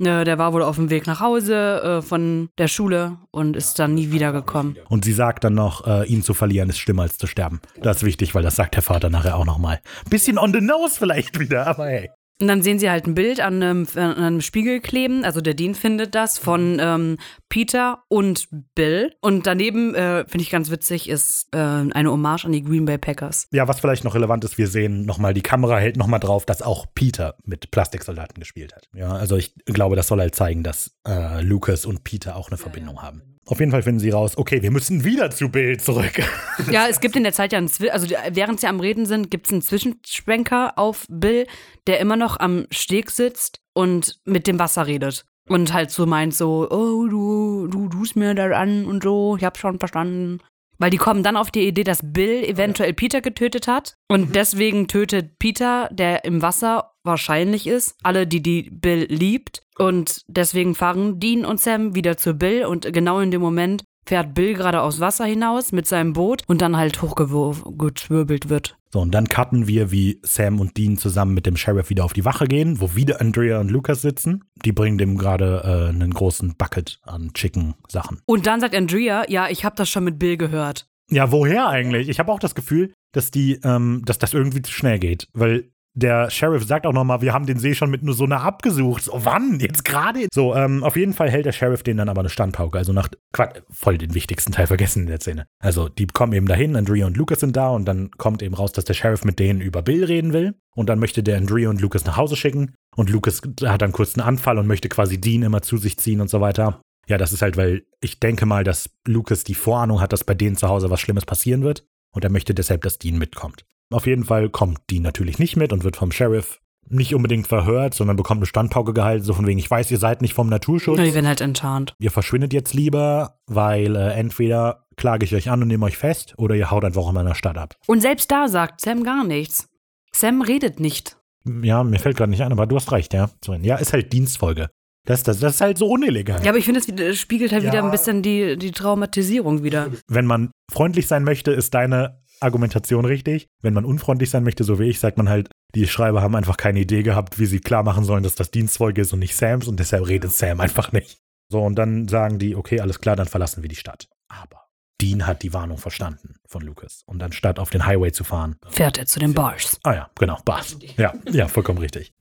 [0.00, 3.78] Äh, der war wohl auf dem Weg nach Hause äh, von der Schule und ist
[3.78, 4.76] dann nie wiedergekommen.
[4.88, 7.60] Und sie sagt dann noch, äh, ihn zu verlieren ist schlimmer als zu sterben.
[7.82, 9.80] Das ist wichtig, weil das sagt der Vater nachher auch nochmal.
[10.08, 12.10] Bisschen on the nose vielleicht wieder, aber hey.
[12.40, 15.24] Und dann sehen sie halt ein Bild an einem, an einem Spiegel kleben.
[15.24, 19.12] Also der Dean findet das von ähm, Peter und Bill.
[19.20, 22.96] Und daneben, äh, finde ich ganz witzig, ist äh, eine Hommage an die Green Bay
[22.96, 23.46] Packers.
[23.52, 26.62] Ja, was vielleicht noch relevant ist, wir sehen nochmal, die Kamera hält nochmal drauf, dass
[26.62, 28.88] auch Peter mit Plastiksoldaten gespielt hat.
[28.94, 32.56] Ja, also ich glaube, das soll halt zeigen, dass äh, Lucas und Peter auch eine
[32.56, 33.22] Verbindung haben.
[33.50, 36.22] Auf jeden Fall finden sie raus, okay, wir müssen wieder zu Bill zurück.
[36.70, 39.30] Ja, es gibt in der Zeit ja einen, Zwi also während sie am Reden sind,
[39.30, 41.46] gibt es einen Zwischenschwenker auf Bill,
[41.86, 45.24] der immer noch am Steg sitzt und mit dem Wasser redet.
[45.48, 49.42] Und halt so meint so, oh, du, du tust mir da an und so, ich
[49.42, 50.38] hab schon verstanden.
[50.78, 53.96] Weil die kommen dann auf die Idee, dass Bill eventuell Peter getötet hat.
[54.08, 59.62] Und deswegen tötet Peter, der im Wasser wahrscheinlich ist, alle, die die Bill liebt.
[59.80, 62.66] Und deswegen fahren Dean und Sam wieder zu Bill.
[62.66, 66.60] Und genau in dem Moment fährt Bill gerade aus Wasser hinaus mit seinem Boot und
[66.60, 68.76] dann halt hochgewirbelt wird.
[68.92, 72.12] So, und dann cutten wir, wie Sam und Dean zusammen mit dem Sheriff wieder auf
[72.12, 74.44] die Wache gehen, wo wieder Andrea und Lucas sitzen.
[74.64, 78.20] Die bringen dem gerade äh, einen großen Bucket an Chicken-Sachen.
[78.26, 80.88] Und dann sagt Andrea, ja, ich habe das schon mit Bill gehört.
[81.08, 82.08] Ja, woher eigentlich?
[82.08, 85.28] Ich habe auch das Gefühl, dass die, ähm, dass das irgendwie zu schnell geht.
[85.32, 88.42] Weil der Sheriff sagt auch nochmal, wir haben den See schon mit nur so einer
[88.42, 89.04] abgesucht.
[89.04, 89.58] So, wann?
[89.60, 90.28] Jetzt gerade?
[90.32, 92.78] So, ähm, auf jeden Fall hält der Sheriff den dann aber eine Standpauke.
[92.78, 95.46] Also nach, Quatsch, voll den wichtigsten Teil vergessen in der Szene.
[95.58, 98.72] Also, die kommen eben dahin, Andrea und Lucas sind da und dann kommt eben raus,
[98.72, 100.54] dass der Sheriff mit denen über Bill reden will.
[100.76, 102.74] Und dann möchte der Andrea und Lucas nach Hause schicken.
[102.96, 106.20] Und Lucas hat dann kurz einen Anfall und möchte quasi Dean immer zu sich ziehen
[106.20, 106.80] und so weiter.
[107.08, 110.34] Ja, das ist halt, weil ich denke mal, dass Lucas die Vorahnung hat, dass bei
[110.34, 111.84] denen zu Hause was Schlimmes passieren wird.
[112.12, 113.64] Und er möchte deshalb, dass Dean mitkommt.
[113.90, 117.94] Auf jeden Fall kommt Dean natürlich nicht mit und wird vom Sheriff nicht unbedingt verhört,
[117.94, 120.98] sondern bekommt eine Standpauke gehalten, so von wegen, ich weiß, ihr seid nicht vom Naturschutz.
[120.98, 121.94] Ja, die werden halt enttarnt.
[121.98, 126.34] Ihr verschwindet jetzt lieber, weil äh, entweder klage ich euch an und nehme euch fest
[126.36, 127.76] oder ihr haut einfach in meiner Stadt ab.
[127.86, 129.68] Und selbst da sagt Sam gar nichts.
[130.12, 131.16] Sam redet nicht.
[131.62, 133.30] Ja, mir fällt gerade nicht ein, aber du hast recht, ja.
[133.62, 134.68] Ja, ist halt Dienstfolge.
[135.06, 136.42] Das, das, das ist halt so unillegal.
[136.44, 137.72] Ja, aber ich finde, es spiegelt halt Ja.
[137.72, 139.88] wieder ein bisschen die, die Traumatisierung wieder.
[140.08, 143.46] Wenn man freundlich sein möchte, ist deine Argumentation richtig.
[143.62, 146.56] Wenn man unfreundlich sein möchte, so wie ich, sagt man halt, die Schreiber haben einfach
[146.56, 149.68] keine Idee gehabt, wie sie klar machen sollen, dass das Dienstfolge ist und nicht Sams
[149.68, 151.18] und deshalb redet Sam einfach nicht.
[151.50, 154.06] So, und dann sagen die, okay, alles klar, dann verlassen wir die Stadt.
[154.28, 154.68] Aber
[155.00, 157.02] Dean hat die Warnung verstanden von Lucas.
[157.06, 159.78] Und anstatt auf den Highway zu fahren, Fährt er zu den Bars.
[159.82, 160.76] Ah ja, genau, Bars.
[160.96, 162.12] Ja, ja, vollkommen richtig.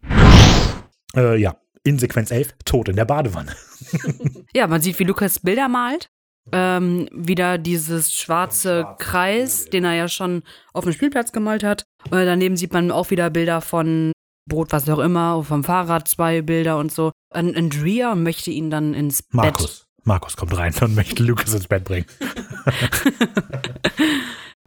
[1.15, 1.55] Äh, ja,
[1.89, 3.53] in Sequenz 11, Tod in der Badewanne.
[4.53, 6.07] Ja, man sieht, wie Lukas Bilder malt.
[6.51, 10.41] Ähm, wieder dieses schwarze Kreis, den er ja schon
[10.73, 11.83] auf dem Spielplatz gemalt hat.
[12.07, 14.11] Äh, daneben sieht man auch wieder Bilder von
[14.49, 17.11] Brot, was auch immer, vom Fahrrad zwei Bilder und so.
[17.31, 19.33] An Andrea möchte ihn dann ins Bett.
[19.33, 19.85] Markus.
[20.03, 22.05] Markus kommt rein und möchte Lucas ins Bett bringen.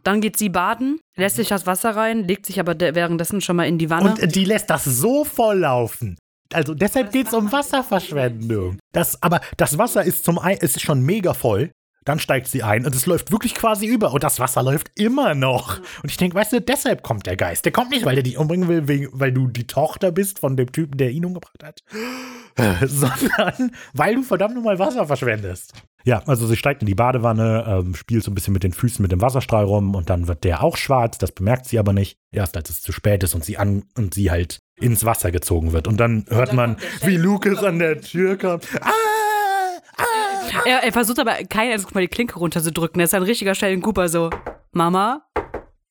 [0.03, 3.55] Dann geht sie baden, lässt sich das Wasser rein, legt sich aber de- währenddessen schon
[3.55, 4.15] mal in die Wanne.
[4.21, 6.17] Und die lässt das so voll laufen.
[6.53, 8.77] Also deshalb geht es um Wasserverschwendung.
[8.91, 11.71] Das, aber das Wasser ist zum ein, ist schon mega voll.
[12.05, 15.35] Dann steigt sie ein und es läuft wirklich quasi über und das Wasser läuft immer
[15.35, 15.79] noch.
[16.01, 17.63] Und ich denke, weißt du, deshalb kommt der Geist.
[17.65, 20.57] Der kommt nicht, weil der dich umbringen will, wegen, weil du die Tochter bist von
[20.57, 21.79] dem Typen, der ihn umgebracht hat,
[22.87, 25.73] sondern weil du verdammt nochmal Wasser verschwendest.
[26.03, 29.01] Ja, also sie steigt in die Badewanne, ähm, spielt so ein bisschen mit den Füßen
[29.01, 31.17] mit dem Wasserstrahl rum und dann wird der auch schwarz.
[31.17, 32.17] Das bemerkt sie aber nicht.
[32.31, 35.71] Erst als es zu spät ist und sie an und sie halt ins Wasser gezogen
[35.71, 35.87] wird.
[35.87, 38.67] Und dann hört man, wie Lucas an der Tür kommt.
[38.81, 38.91] Ah!
[39.97, 40.61] Ah!
[40.65, 42.99] er, er versucht aber kein einziges Mal die Klinke runterzudrücken.
[42.99, 44.29] Er ist ein richtiger Sheldon Cooper so,
[44.71, 45.23] Mama,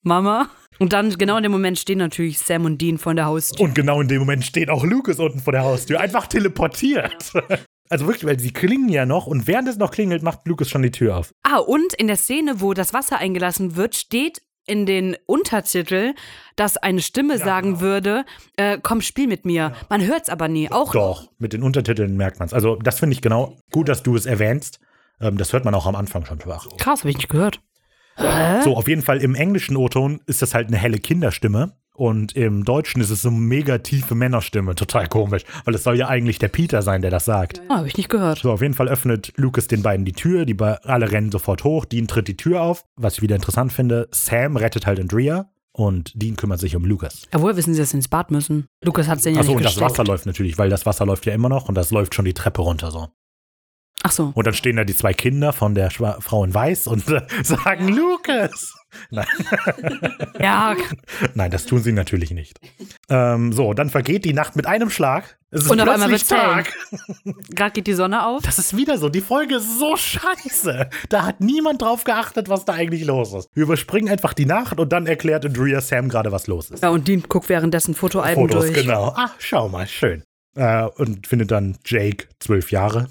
[0.03, 0.49] Mama.
[0.78, 3.64] Und dann genau in dem Moment stehen natürlich Sam und Dean vor der Haustür.
[3.64, 7.32] Und genau in dem Moment steht auch Lucas unten vor der Haustür, einfach teleportiert.
[7.88, 10.80] Also wirklich, weil sie klingen ja noch und während es noch klingelt, macht Lucas schon
[10.80, 11.34] die Tür auf.
[11.43, 16.15] Ah, und in der Szene, wo das Wasser eingelassen wird, steht in den Untertitel,
[16.57, 18.25] dass eine Stimme sagen würde,
[18.57, 19.73] äh, komm, spiel mit mir.
[19.89, 20.71] Man hört's aber nie.
[20.71, 22.55] Auch Doch, mit den Untertiteln merkt man es.
[22.55, 24.81] Also das finde ich genau gut, dass du es erwähnst.
[25.21, 26.67] Ähm, das hört man auch am Anfang schon schwach.
[26.79, 27.61] krass, habe ich nicht gehört.
[28.63, 31.73] So, auf jeden Fall im englischen O-Ton ist das halt eine helle Kinderstimme.
[32.03, 34.74] Und im Deutschen ist es so eine mega tiefe Männerstimme.
[34.74, 35.44] Total komisch.
[35.64, 37.62] Weil es soll ja eigentlich der Peter sein, der das sagt.
[37.68, 38.40] Ah, habe ich nicht gehört.
[38.40, 40.44] So, auf jeden Fall öffnet Lucas den beiden die Tür.
[40.44, 41.84] Die alle rennen sofort hoch.
[41.84, 42.84] Dean tritt die Tür auf.
[42.96, 45.48] Was ich wieder interessant finde, Sam rettet halt Andrea.
[45.70, 47.28] Und Dean kümmert sich um Lucas.
[47.32, 48.66] Ja, woher wissen sie, dass sie ins Bad müssen?
[48.82, 49.92] Lukas hat sie ja Achso, nicht und das gesteckt.
[49.92, 52.34] Wasser läuft natürlich, weil das Wasser läuft ja immer noch und das läuft schon die
[52.34, 53.11] Treppe runter so.
[54.03, 54.32] Ach so.
[54.34, 57.22] Und dann stehen da die zwei Kinder von der Schwa Frau in Weiß und äh,
[57.44, 58.74] sagen Lucas.
[59.11, 59.26] Nein.
[60.40, 60.76] Ja,
[61.34, 62.59] Nein, das tun sie natürlich nicht.
[63.09, 65.38] Ähm, so, dann vergeht die Nacht mit einem Schlag.
[65.51, 66.18] Es ist Und auf einmal hell.
[66.18, 66.72] Tag.
[67.51, 68.43] gerade geht die Sonne auf.
[68.43, 69.09] Das ist wieder so.
[69.09, 70.88] Die Folge ist so scheiße.
[71.11, 73.49] Da hat niemand drauf geachtet, was da eigentlich los ist.
[73.55, 76.82] Wir überspringen einfach die Nacht und dann erklärt Andrea Sam gerade, was los ist.
[76.82, 78.74] Ja, und Dean guckt währenddessen Fotoalben Fotos, durch.
[78.82, 79.12] genau.
[79.16, 80.24] Ach, schau mal, schön.
[80.55, 83.09] Äh, und findet dann Jake, zwölf Jahre.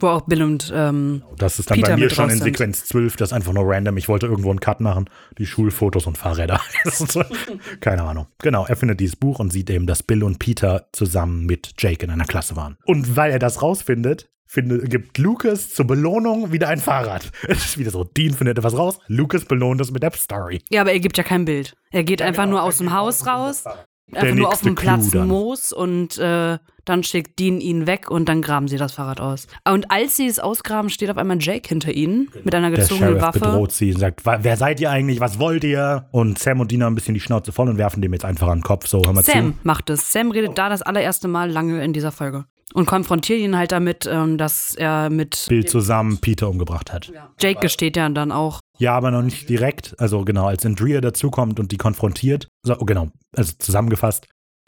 [0.00, 2.38] Wo auch Bill und ähm, Das ist dann Peter bei mir schon in.
[2.38, 3.96] Sequenz 12, das ist einfach nur random.
[3.96, 6.60] Ich wollte irgendwo einen Cut machen, die Schulfotos und Fahrräder.
[7.80, 8.26] Keine Ahnung.
[8.38, 12.04] Genau, er findet dieses Buch und sieht eben, dass Bill und Peter zusammen mit Jake
[12.04, 12.76] in einer Klasse waren.
[12.84, 17.30] Und weil er das rausfindet, findet, gibt Lucas zur Belohnung wieder ein Fahrrad.
[17.48, 20.62] Es ist wieder so, Dean findet etwas raus, Lucas belohnt es mit der Story.
[20.70, 21.74] Ja, aber er gibt ja kein Bild.
[21.90, 23.64] Er geht einfach nur aus dem Haus raus,
[24.14, 25.28] einfach nur auf dem Platz dann.
[25.28, 29.46] Moos und äh, dann schickt Dean ihn weg und dann graben sie das Fahrrad aus.
[29.70, 33.10] Und als sie es ausgraben, steht auf einmal Jake hinter ihnen mit einer Der gezogenen
[33.10, 33.40] Sheriff Waffe.
[33.40, 36.06] bedroht sie und sagt, "Wa- wer seid ihr eigentlich, was wollt ihr?
[36.12, 38.48] Und Sam und Dina haben ein bisschen die Schnauze voll und werfen dem jetzt einfach
[38.48, 39.58] an den Kopf, so, hör mal Sam zu.
[39.64, 40.10] macht es.
[40.12, 42.46] Sam redet da das allererste Mal lange in dieser Folge.
[42.74, 47.10] Und konfrontiert ihn halt damit, ähm, dass er mit Bill zusammen Peter umgebracht hat.
[47.40, 48.60] Jake gesteht ja dann auch.
[48.78, 49.94] Ja, aber noch nicht direkt.
[49.98, 54.26] Also genau, als Andrea dazukommt und die konfrontiert, so, oh, genau, also zusammengefasst,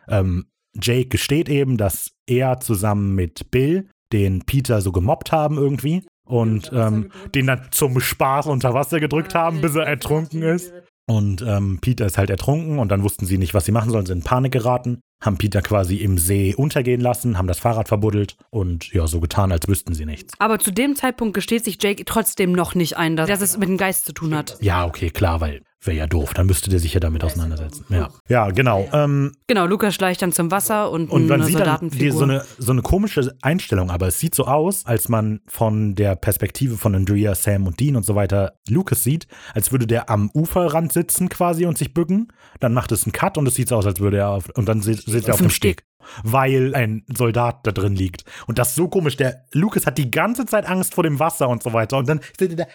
[0.08, 0.46] ähm,
[0.80, 6.70] Jake gesteht eben, dass er zusammen mit Bill den Peter so gemobbt haben irgendwie und
[6.72, 10.72] ähm, den dann zum Spaß unter Wasser gedrückt haben, bis er ertrunken ist.
[11.08, 14.06] Und ähm, Peter ist halt ertrunken und dann wussten sie nicht, was sie machen sollen,
[14.06, 18.36] sind in Panik geraten, haben Peter quasi im See untergehen lassen, haben das Fahrrad verbuddelt
[18.50, 20.34] und ja, so getan, als wüssten sie nichts.
[20.38, 23.68] Aber zu dem Zeitpunkt gesteht sich Jake trotzdem noch nicht ein, dass, dass es mit
[23.68, 24.56] dem Geist zu tun hat.
[24.60, 26.34] Ja, okay, klar, weil wäre ja doof.
[26.34, 27.84] Dann müsste der sich ja damit auseinandersetzen.
[27.88, 28.88] Ja, ja genau.
[28.92, 32.24] Ähm, Genau, Lukas schleicht dann zum Wasser und, und man eine sieht dann die, so,
[32.24, 36.76] eine, so eine komische Einstellung, aber es sieht so aus, als man von der Perspektive
[36.76, 40.92] von Andrea, Sam und Dean und so weiter Lucas sieht, als würde der am Uferrand
[40.92, 42.28] sitzen quasi und sich bücken.
[42.60, 44.68] Dann macht es einen Cut und es sieht so aus, als würde er auf, und
[44.68, 45.84] dann sitzt er auf dem dem Steg.
[46.22, 48.24] Weil ein Soldat da drin liegt.
[48.46, 49.16] Und das ist so komisch.
[49.16, 51.98] Der Lucas hat die ganze Zeit Angst vor dem Wasser und so weiter.
[51.98, 52.66] Und dann steht er da,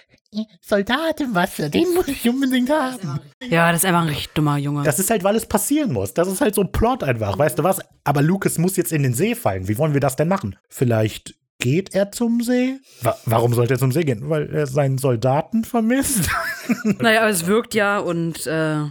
[0.61, 3.19] Soldat im Wasser, den muss ich unbedingt haben.
[3.41, 4.83] ja, das ist einfach ein richtig dummer Junge.
[4.83, 6.13] Das ist halt, weil es passieren muss.
[6.13, 7.79] Das ist halt so ein Plot einfach, weißt du was?
[8.03, 9.67] Aber Lucas muss jetzt in den See fallen.
[9.67, 10.57] Wie wollen wir das denn machen?
[10.67, 12.79] Vielleicht geht er zum See?
[13.01, 14.29] Wa warum sollte er zum See gehen?
[14.29, 16.29] Weil er seinen Soldaten vermisst?
[16.83, 18.83] naja, aber es wirkt ja und äh,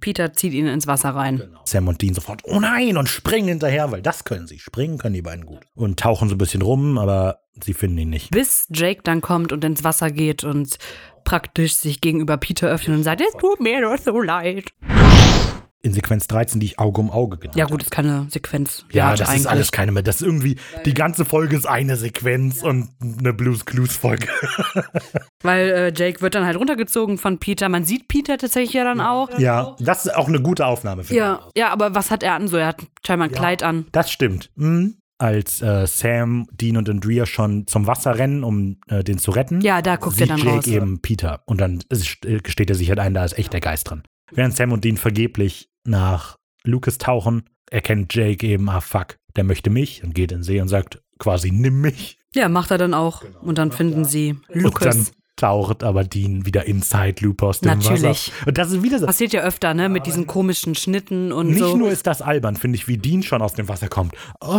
[0.00, 1.42] Peter zieht ihn ins Wasser rein.
[1.64, 4.58] Sam und Dean sofort, oh nein, und springen hinterher, weil das können sie.
[4.58, 5.60] Springen können die beiden gut.
[5.74, 8.30] Und tauchen so ein bisschen rum, aber sie finden ihn nicht.
[8.30, 10.76] Bis Jake dann kommt und ins Wasser geht und
[11.24, 14.70] praktisch sich gegenüber Peter öffnet und sagt, es tut mir doch so leid.
[15.82, 18.84] In Sequenz 13, die ich Auge um Auge genannt Ja gut, ist keine Sequenz.
[18.92, 20.02] Ja, das ist alles keine mehr.
[20.02, 24.28] Das ist irgendwie, die ganze Folge ist eine Sequenz und eine Blues Clues Folge.
[25.42, 27.68] Weil äh, Jake wird dann halt runtergezogen von Peter.
[27.68, 29.38] Man sieht Peter tatsächlich ja dann auch.
[29.38, 32.48] ja, das ist auch eine gute Aufnahme, finde Ja, ja, aber was hat er an?
[32.48, 33.86] So, er hat scheinbar ein Kleid an.
[33.92, 34.50] Das stimmt.
[34.56, 34.96] Mhm.
[35.18, 39.60] Als äh, Sam, Dean und Andrea schon zum Wasser rennen, um äh, den zu retten,
[39.60, 40.66] Ja, da guckt sieht er dann Jake raus.
[40.66, 41.42] eben Peter.
[41.44, 44.02] Und dann ist- gesteht er sich halt ein, da ist echt der Geist drin.
[44.32, 49.70] Während Sam und Dean vergeblich nach Lucas tauchen, erkennt Jake eben, ah fuck, der möchte
[49.70, 52.18] mich und geht in den See und sagt quasi, nimm mich.
[52.34, 53.24] Ja, macht er dann auch.
[53.42, 55.12] Und dann finden sie Und dann Lucas.
[55.40, 58.02] Taucht aber Dean wieder Inside Loop aus dem Natürlich.
[58.02, 58.46] Wasser.
[58.46, 59.06] Und das ist wieder so.
[59.06, 59.88] Passiert ja öfter, ne?
[59.88, 61.76] Mit diesen komischen Schnitten und Nicht so.
[61.76, 64.14] nur ist das albern, finde ich, wie Dean schon aus dem Wasser kommt.
[64.40, 64.58] Oh.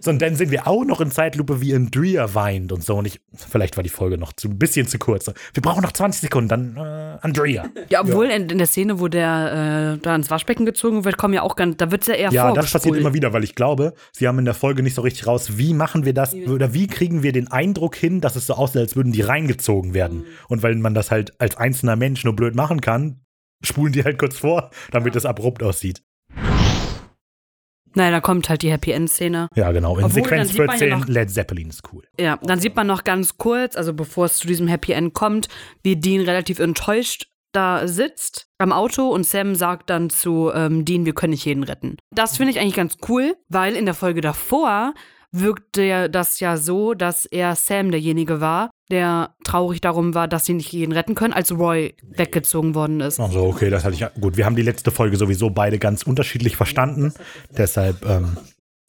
[0.00, 2.96] Sondern dann sehen wir auch noch in Zeitlupe, wie Andrea weint und so.
[2.96, 5.30] Und ich, vielleicht war die Folge noch zu, ein bisschen zu kurz.
[5.52, 7.66] Wir brauchen noch 20 Sekunden, dann äh, Andrea.
[7.90, 11.34] Ja, obwohl In, in der Szene, wo der äh, da ins Waschbecken gezogen wird, kommen
[11.34, 13.54] ja auch ganz, da wird es ja eher Ja, das passiert immer wieder, weil ich
[13.54, 16.72] glaube, sie haben in der Folge nicht so richtig raus, wie machen wir das oder
[16.72, 20.24] wie kriegen wir den Eindruck hin, dass es so aussieht, als würden die reingezogen werden.
[20.48, 23.20] Und weil man das halt als einzelner Mensch nur blöd machen kann,
[23.62, 26.02] spulen die halt kurz vor, damit es abrupt aussieht.
[27.96, 29.48] Naja, da kommt halt die Happy End-Szene.
[29.54, 29.96] Ja, genau.
[29.98, 32.02] In Obwohl, Sequenz dann sieht man ja 14, noch- Led Zeppelin ist cool.
[32.18, 35.48] Ja, dann sieht man noch ganz kurz, also bevor es zu diesem Happy End kommt,
[35.82, 41.06] wie Dean relativ enttäuscht da sitzt am Auto und Sam sagt dann zu ähm, Dean,
[41.06, 41.96] wir können nicht jeden retten.
[42.10, 44.92] Das finde ich eigentlich ganz cool, weil in der Folge davor
[45.34, 50.54] wirkte das ja so, dass er Sam derjenige war, der traurig darum war, dass sie
[50.54, 53.18] nicht jeden retten können, als Roy weggezogen worden ist.
[53.18, 54.06] Also, okay, das hatte ich.
[54.20, 57.12] Gut, wir haben die letzte Folge sowieso beide ganz unterschiedlich verstanden.
[57.56, 58.36] Deshalb, ähm,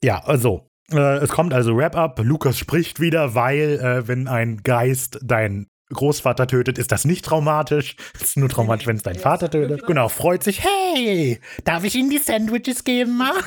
[0.03, 0.67] ja, also.
[0.91, 2.19] Äh, es kommt also Wrap-up.
[2.23, 7.95] Lukas spricht wieder, weil, äh, wenn ein Geist dein Großvater tötet, ist das nicht traumatisch.
[8.15, 9.85] Es ist nur traumatisch, wenn es dein Vater tötet.
[9.85, 10.63] Genau, freut sich.
[10.63, 13.31] Hey, darf ich Ihnen die Sandwiches geben, Ma?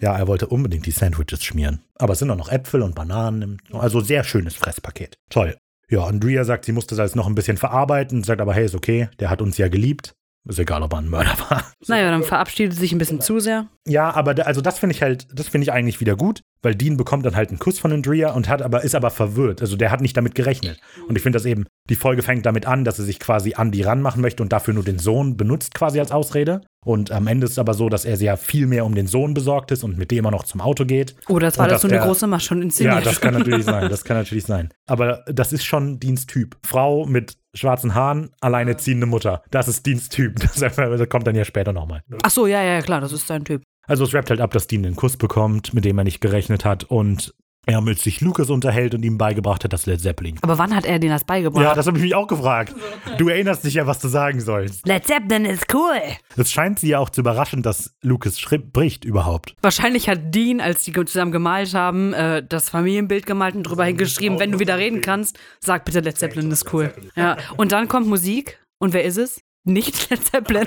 [0.00, 1.80] Ja, er wollte unbedingt die Sandwiches schmieren.
[1.94, 3.62] Aber es sind auch noch Äpfel und Bananen.
[3.72, 5.16] Also sehr schönes Fresspaket.
[5.30, 5.56] Toll.
[5.88, 9.08] Ja, Andrea sagt, sie musste das noch ein bisschen verarbeiten, sagt aber, hey, ist okay,
[9.20, 10.14] der hat uns ja geliebt.
[10.46, 11.64] Ist egal, ob er ein Mörder war.
[11.86, 13.66] Naja, dann verabschiedet sie sich ein bisschen zu sehr.
[13.86, 16.74] Ja, aber da, also das finde ich halt, das finde ich eigentlich wieder gut, weil
[16.74, 19.60] Dean bekommt dann halt einen Kuss von Andrea und hat aber, ist aber verwirrt.
[19.60, 20.80] Also der hat nicht damit gerechnet.
[21.08, 23.70] Und ich finde das eben, die Folge fängt damit an, dass er sich quasi an
[23.70, 26.62] die ranmachen möchte und dafür nur den Sohn benutzt quasi als Ausrede.
[26.84, 29.34] Und am Ende ist es aber so, dass er sehr viel mehr um den Sohn
[29.34, 31.14] besorgt ist und mit dem er noch zum Auto geht.
[31.28, 32.96] Oder es war das so eine der- große Masche und inszeniert.
[32.96, 33.88] Ja, das kann natürlich sein.
[33.90, 34.68] Das kann natürlich sein.
[34.86, 36.56] Aber das ist schon Deans Typ.
[36.62, 39.42] Frau mit schwarzen Haaren, alleinerziehende Mutter.
[39.50, 40.40] Das ist Deans Typ.
[40.60, 42.02] Das, das kommt dann ja später nochmal.
[42.22, 43.62] Ach so, ja, ja, klar, das ist sein Typ.
[43.86, 46.64] Also es rappt halt ab, dass Dean den Kuss bekommt, mit dem er nicht gerechnet
[46.64, 47.34] hat und
[47.66, 50.38] er mit sich Lucas unterhält und ihm beigebracht hat, dass Led Zeppelin.
[50.42, 51.62] Aber wann hat er denen das beigebracht?
[51.62, 52.74] Ja, das habe ich mich auch gefragt.
[53.18, 54.86] Du erinnerst dich ja, was du sagen sollst.
[54.86, 56.00] Led Zeppelin ist cool.
[56.36, 59.54] Es scheint sie ja auch zu überraschen, dass Lucas spricht überhaupt.
[59.62, 64.38] Wahrscheinlich hat Dean, als die zusammen gemalt haben, äh, das Familienbild gemalt und drüber hingeschrieben,
[64.38, 66.92] wenn du wieder reden kannst, sag bitte Led Zeppelin ist cool.
[67.16, 68.58] Ja, und dann kommt Musik.
[68.78, 69.40] Und wer ist es?
[69.64, 70.66] Nicht Led Zeppelin.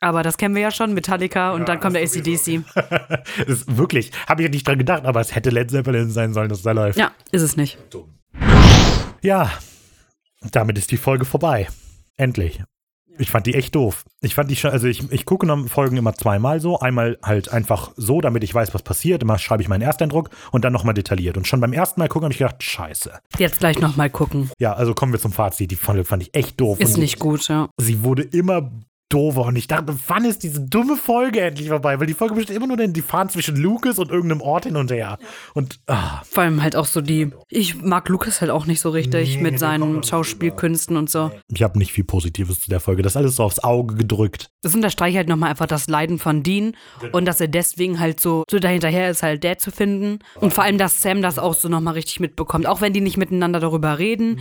[0.00, 2.62] Aber das kennen wir ja schon, Metallica und dann kommt der ACDC.
[3.46, 6.62] Ist wirklich, habe ich nicht dran gedacht, aber es hätte Led Zeppelin sein sollen, dass
[6.62, 6.98] da läuft.
[6.98, 7.78] Ja, ist es nicht.
[9.22, 9.52] Ja,
[10.52, 11.68] damit ist die Folge vorbei.
[12.16, 12.62] Endlich.
[13.18, 14.04] Ich fand die echt doof.
[14.20, 16.78] Ich fand die schon, also ich, ich gucke Folgen immer zweimal so.
[16.78, 19.22] Einmal halt einfach so, damit ich weiß, was passiert.
[19.22, 21.36] Immer schreibe ich meinen Ersteindruck und dann nochmal detailliert.
[21.36, 23.12] Und schon beim ersten Mal gucken habe ich gedacht, scheiße.
[23.38, 24.50] Jetzt gleich nochmal gucken.
[24.58, 25.70] Ja, also kommen wir zum Fazit.
[25.70, 26.80] Die Folge fand ich echt doof.
[26.80, 27.68] Ist Und nicht gut, ja.
[27.76, 28.70] Sie wurde immer
[29.08, 32.00] doof und ich dachte, wann ist diese dumme Folge endlich vorbei?
[32.00, 34.76] Weil die Folge besteht immer nur denn, die fahren zwischen Lucas und irgendeinem Ort hin
[34.76, 35.18] und her.
[35.54, 36.22] Und ah.
[36.28, 39.42] Vor allem halt auch so die, ich mag Lucas halt auch nicht so richtig Nee,
[39.42, 41.30] mit seinen nicht Schauspielkünsten und so.
[41.52, 43.02] Ich habe nicht viel Positives zu der Folge.
[43.02, 44.50] Das ist alles so aufs Auge gedrückt.
[44.62, 47.16] Das unterstreicht halt nochmal einfach das Leiden von Dean Genau.
[47.18, 50.18] und dass er deswegen halt so, so dahinterher ist, halt Dad zu finden.
[50.40, 52.66] Und vor allem, dass Sam das auch so nochmal richtig mitbekommt.
[52.66, 54.38] Auch wenn die nicht miteinander darüber Mhm.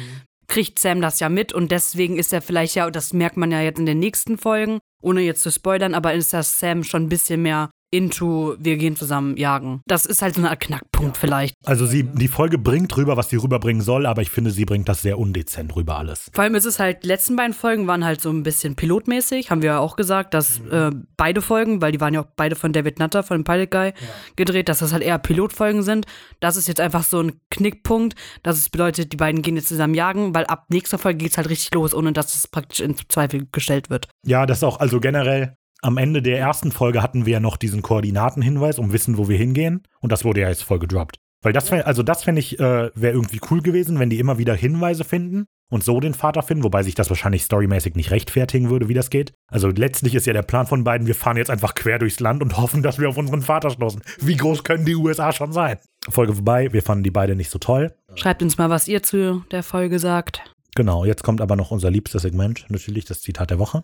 [0.47, 3.61] Kriegt Sam das ja mit und deswegen ist er vielleicht ja, das merkt man ja
[3.61, 7.09] jetzt in den nächsten Folgen, ohne jetzt zu spoilern, aber ist das Sam schon ein
[7.09, 9.81] bisschen mehr into, wir gehen zusammen jagen.
[9.87, 11.55] Das ist halt so eine Art Knackpunkt vielleicht.
[11.65, 14.89] Also sie, die Folge bringt rüber, was sie rüberbringen soll, aber ich finde, sie bringt
[14.89, 16.29] das sehr undezent rüber alles.
[16.33, 19.49] Vor allem ist es halt, die letzten beiden Folgen waren halt so ein bisschen pilotmäßig,
[19.51, 20.71] haben wir ja auch gesagt, dass Mhm.
[20.71, 23.71] äh, beide Folgen, weil die waren ja auch beide von David Nutter, von dem Pilot
[23.71, 23.93] Guy,
[24.35, 26.05] gedreht, dass das halt eher Pilotfolgen sind.
[26.39, 29.93] Das ist jetzt einfach so ein Knickpunkt, dass es bedeutet, die beiden gehen jetzt zusammen
[29.93, 33.47] jagen, weil ab nächster Folge geht's halt richtig los, ohne dass es praktisch in Zweifel
[33.51, 34.07] gestellt wird.
[34.25, 35.55] Ja, das auch, also generell,
[35.85, 39.37] am Ende der ersten Folge hatten wir ja noch diesen Koordinatenhinweis, um wissen, wo wir
[39.37, 39.83] hingehen.
[39.99, 41.17] Und das wurde ja jetzt voll gedroppt.
[41.43, 44.39] Weil das, wär, also das fände ich, äh, wäre irgendwie cool gewesen, wenn die immer
[44.39, 48.71] wieder Hinweise finden und so den Vater finden, wobei sich das wahrscheinlich storymäßig nicht rechtfertigen
[48.71, 49.33] würde, wie das geht.
[49.47, 52.41] Also letztlich ist ja der Plan von beiden, wir fahren jetzt einfach quer durchs Land
[52.41, 54.01] und hoffen, dass wir auf unseren Vater stoßen.
[54.19, 55.77] Wie groß können die USA schon sein?
[56.09, 57.93] Folge vorbei, wir fanden die beide nicht so toll.
[58.15, 60.41] Schreibt uns mal, was ihr zu der Folge sagt.
[60.73, 63.83] Genau, jetzt kommt aber noch unser liebstes Segment, natürlich das Zitat der Woche.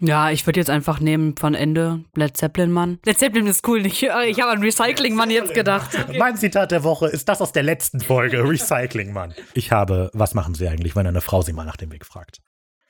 [0.00, 2.98] Ja, ich würde jetzt einfach nehmen von Ende Led Zeppelin Mann.
[3.04, 4.02] Led Zeppelin ist cool, nicht?
[4.02, 5.90] Ich habe an Recycling Mann jetzt gedacht.
[6.18, 9.34] Mein Zitat der Woche ist das aus der letzten Folge, Recycling, Mann.
[9.54, 12.38] Ich habe, was machen Sie eigentlich, wenn eine Frau Sie mal nach dem Weg fragt?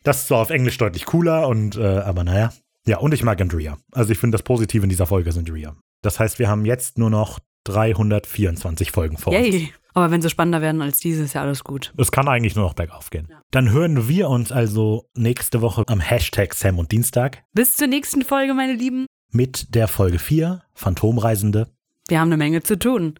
[0.05, 2.53] Das ist zwar auf Englisch deutlich cooler, und, äh, aber naja.
[2.87, 3.77] Ja, und ich mag Andrea.
[3.93, 5.75] Also ich finde das Positive in dieser Folge ist Andrea.
[6.03, 9.69] Das heißt, wir haben jetzt nur noch 324 Folgen vor uns.
[9.99, 11.93] Aber wenn sie spannender werden als diese, ist ja alles gut.
[11.99, 13.27] Es kann eigentlich nur noch bergauf gehen.
[13.51, 18.23] Dann hören wir uns also nächste Woche am Hashtag Sam und Dienstag Bis zur nächsten
[18.23, 19.07] Folge, meine Lieben.
[19.33, 21.67] mit der Folge 4, Phantomreisende.
[22.07, 23.19] Wir haben eine Menge zu tun.